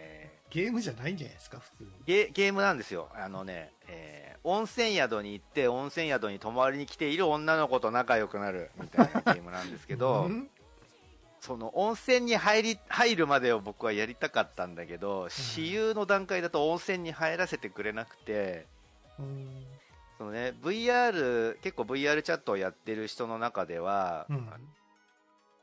[0.56, 1.82] ゲームじゃないんじゃないですか普通。
[1.84, 3.08] にゲゲームなんですよ。
[3.14, 10.48] あのね、えー温泉宿に行って温泉宿に泊まりに来ている女の子と仲良くなるみたいな ゲームなんですけど、うん？
[11.40, 18.66] その温泉に入り入るまでを僕はやりたかったんだけど、私有の段階だと温泉に入らせてくれなくて、
[19.18, 19.66] うん。
[20.16, 24.48] そのね、VR、結構 VR チャットをやってる人の中では、うん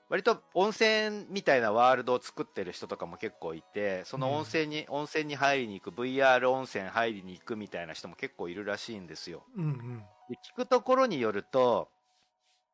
[0.09, 9.43] 割と温泉みたいなワールドを作ってる人とかも結構いて、その温泉に、温泉に入りに行く、VR 温泉入りに行くみたいな人も結構いるらしいんですよ。
[9.55, 11.89] うんうんで聞くところによると、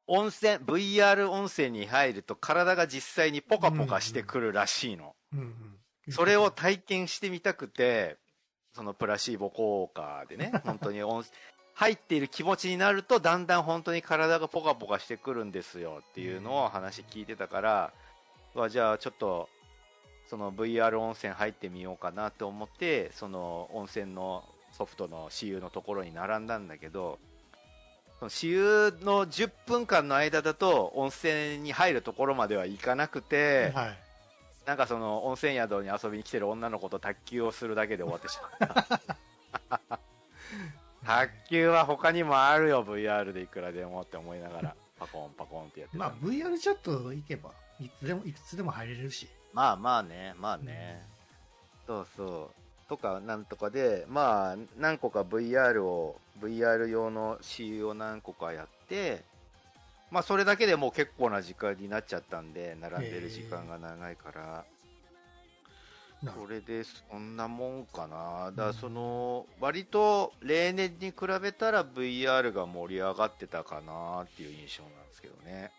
[0.06, 5.16] 温泉、VR 温泉に入ると体が実際にポカポカしてくるらしいの。
[5.34, 5.80] うんうん
[6.12, 8.18] それを体験してみたくて、
[8.74, 11.24] そのプラシーボ効果でね、本当に温
[11.80, 17.94] 入っている気持ちになると、だんだん本当に体がポカポカしてくるんですよっていうのを話聞いてたから、
[18.54, 19.48] うわじゃあちょっと、
[20.30, 27.18] その VR 温泉入ってみようかなと思って、その温泉のソフトの私有のところに並んだんだけど、
[28.20, 33.98] その私有の10分間の間だと温泉に入るところまでは行かなくて、はい
[34.66, 38.88] なんかその温泉宿に遊びに来てる女の子と卓球をするだけで終わってしまっ
[39.90, 40.00] た。
[41.06, 46.00] 卓球は他にもあるよ、VR でいくらでもって思いながら、パコンパコンってやってた。
[46.00, 51.02] まあ VR チャット行けばいつでもいくつでも入れるしまあまあね、まあね。
[51.88, 52.90] そうそう。
[52.90, 59.24] とかなんとかで、まあ、何個か VR を、VR 用の CU を何個かやって、
[60.12, 64.66] まあそれだけでもう結構な時間になっちゃったんで、並んでる時間が長いから、なる
[66.24, 68.52] それでそんなもんかな。
[68.52, 75.72] だその、割と例年に比べたら VR が盛り上がってたかなっていう印象なんですけどね。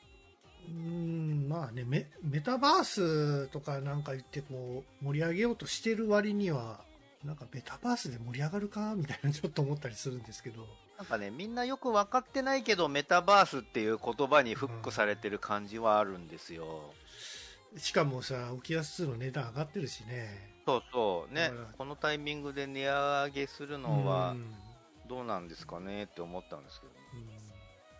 [0.68, 6.80] うーんまあねメメタバースとかなんか言ってこう盛り上げようとしてる割には
[7.24, 10.66] なんかメタバースで盛り上がるかみたいなちょっと思ったりするんですけど
[11.00, 16.92] なんかね、みんなよく分かってないけど、メタバースっていう言葉にフックされてる感じはあるんですよ。
[17.76, 20.50] しかもさオキュラス2の値段上がってるしね。
[20.66, 21.34] そうそう。
[21.34, 21.50] ね。
[21.78, 24.54] このタイミングで値上げするのはうん。
[25.08, 26.92] どうなんですかねって思ったんですけど。
[27.14, 27.28] うん。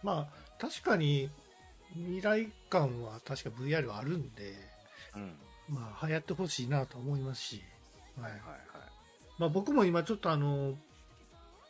[0.03, 1.31] まあ確かに
[1.95, 4.55] 未来感は確か VR はあるんで
[5.17, 5.35] うん。
[5.69, 7.63] まあ流行ってほしいなと思いますし、
[8.21, 8.33] はい。
[8.33, 8.61] はいはい。
[9.39, 10.75] まあ、僕も今ちょっとあの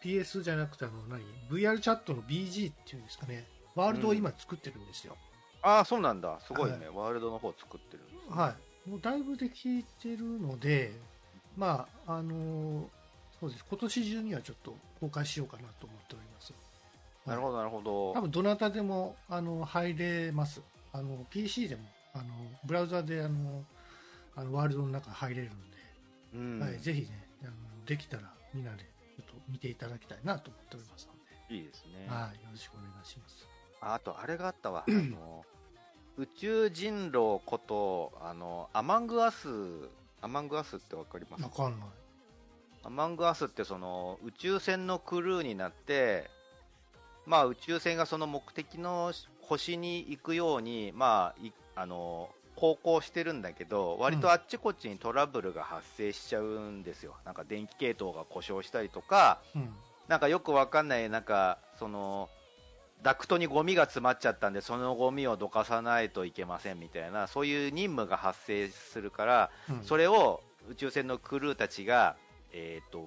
[0.03, 3.47] PS じゃなくてあの何？VR チャットの BG っていうんですかね。
[3.77, 5.17] ワールドを今作ってるんですよ、
[5.63, 6.39] ああ、そうなんだ。
[6.47, 6.79] すごいね。
[6.79, 6.89] はい。
[6.97, 8.21] ワールドの方作ってるんですね。
[8.31, 8.57] は
[8.87, 8.89] い。
[8.89, 10.93] もうだいぶできてるので
[11.57, 12.89] まああの
[13.39, 13.65] そうです。
[13.69, 16.53] 今年中にはちょっと公開しようかなと思っております。
[17.27, 18.13] なるほど、なるほど。
[18.13, 20.63] 多分どなたでもあの入れます。
[20.93, 21.83] あの PC でも
[22.15, 22.25] あの
[22.65, 23.65] ブラウザであの
[24.35, 25.59] あのワールドの中入れるので、
[26.35, 26.61] うん。
[26.61, 27.53] はい、ぜひねあの
[27.87, 28.23] できたら
[28.55, 28.79] みんなで
[29.17, 31.13] ちょっと見ていただきたいなと思っておりますの
[31.49, 32.07] で、いいですね。
[32.09, 33.50] はい、よろしくお願いします
[33.81, 34.85] ああと、あれがあったわ。
[34.87, 35.45] あの、
[36.17, 39.49] 宇宙人狼こと、あの、アマングアス、
[40.21, 41.45] アマングアスってわかります？
[41.45, 41.89] わかんない
[42.83, 46.31] アマングアスってその宇宙船のクルーになって、
[47.27, 49.13] まあ宇宙船がその目的の
[49.43, 57.17] 星に行くように、まあ、いあの、航行してるんだけど、割とあっちこっちにトラブルが発生しちゃうんですよ。
[57.25, 59.75] なんか電気系統が故障したりとか、うん
[60.09, 62.29] なんかよくわかんない、なんか、その、
[63.03, 69.85] ダクトにゴミが詰まっちゃったんで、そのゴミをどかさないといけませんみたいな、そういう任務が発生するから、うん。
[69.85, 72.17] それを宇宙船のクルーたちが、
[72.53, 73.05] えっ、と、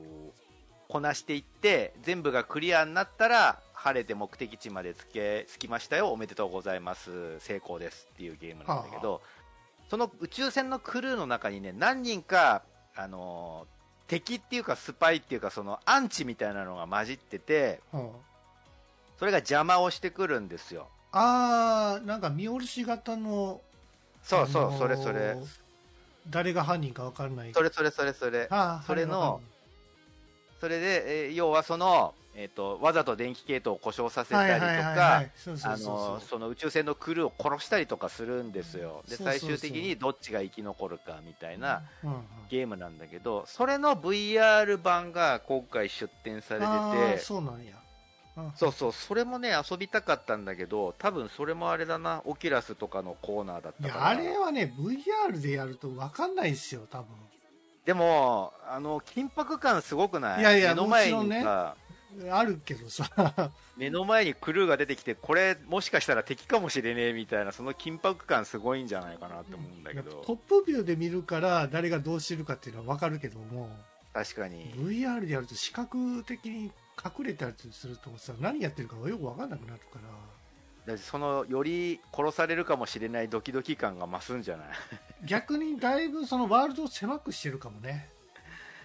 [0.88, 9.22] こなしていって、全部がクリアになったら、晴れて目的地まで着け、着きましたよ、おめでとうございます、成功ですっていうゲームなんだけど、
[9.90, 12.64] その宇宙船のクルーの中にね、何人か、
[12.96, 18.12] あのー敵っていうかスパイっていうか、そのアンチみたいなのが混じってて、は
[19.24, 20.90] それが邪魔をしてくるんですよ。
[21.14, 23.62] あ、あーなんか見下ろし型の
[24.22, 25.38] そうそう、あのーそれそれ。
[26.30, 28.50] 誰が犯人か分からないそれそれそれそれ。
[28.86, 29.40] それの
[30.60, 39.06] それで、えー要はその、えっ、と、わざと電気系統を故障させたはいりとかあの、その宇宙船のクルーを殺したりとかするんですよ。
[39.08, 41.84] で、最終的にどっちが生き残るかみたいな
[42.50, 47.83] ゲームなんだけど、それの VR 版が今回出展されああてて、そうなんやうん
[48.56, 54.08] そうそう、それもね、遊びたかったんだけど、多分それもあれだな、オキュラスとかのコーナーだっいやたから。
[54.10, 57.08] あれはね VR でやると分かんないですよ多分。
[57.86, 60.42] でも、あの、緊迫感すごくない？
[60.42, 61.76] いやいや目の前にさ、
[62.32, 63.52] あるけどさ。
[63.78, 73.70] 目の前にクルーが出てきて、これ、もしかしたら敵かもしれねえみたいな、その緊迫感すごいんじゃないかなって思うんだけトど、ップビューで見るから誰がどうしてるかっていうのは分かるけども。
[74.14, 74.72] 確かに。
[74.76, 76.72] VR でやると視覚的に
[77.06, 80.00] 隠れたりするとさ何やってるかがよく分かんなくなるか
[80.88, 84.68] らだその、より殺されるかもしれないドキドキ感が増すんじゃない？
[85.26, 88.10] 逆にだいぶそのワールドを狭くしてるかもね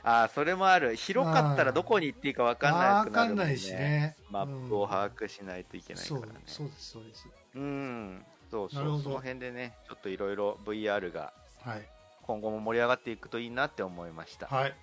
[0.05, 0.95] ああ、それもある。
[0.95, 3.45] 広かったらどこに行っていいか分かんなくなるもんね。
[3.45, 6.27] 分かんないしねマップを把握しないといけないからね。
[6.47, 8.25] そうですそうですうん。
[8.49, 9.03] そうそう。
[9.03, 11.89] その辺でね、ちょっといろいろ VR がはい
[12.23, 14.47] 今後も盛り上がっていくといいなって思いました。
[14.47, 14.75] はい。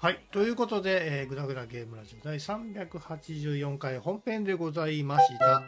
[0.00, 0.20] はい。
[0.30, 5.60] ということで、えー、ぐだぐだゲームラジオ第384回本編でございました。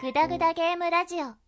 [0.00, 1.39] グダグダゲームラジオ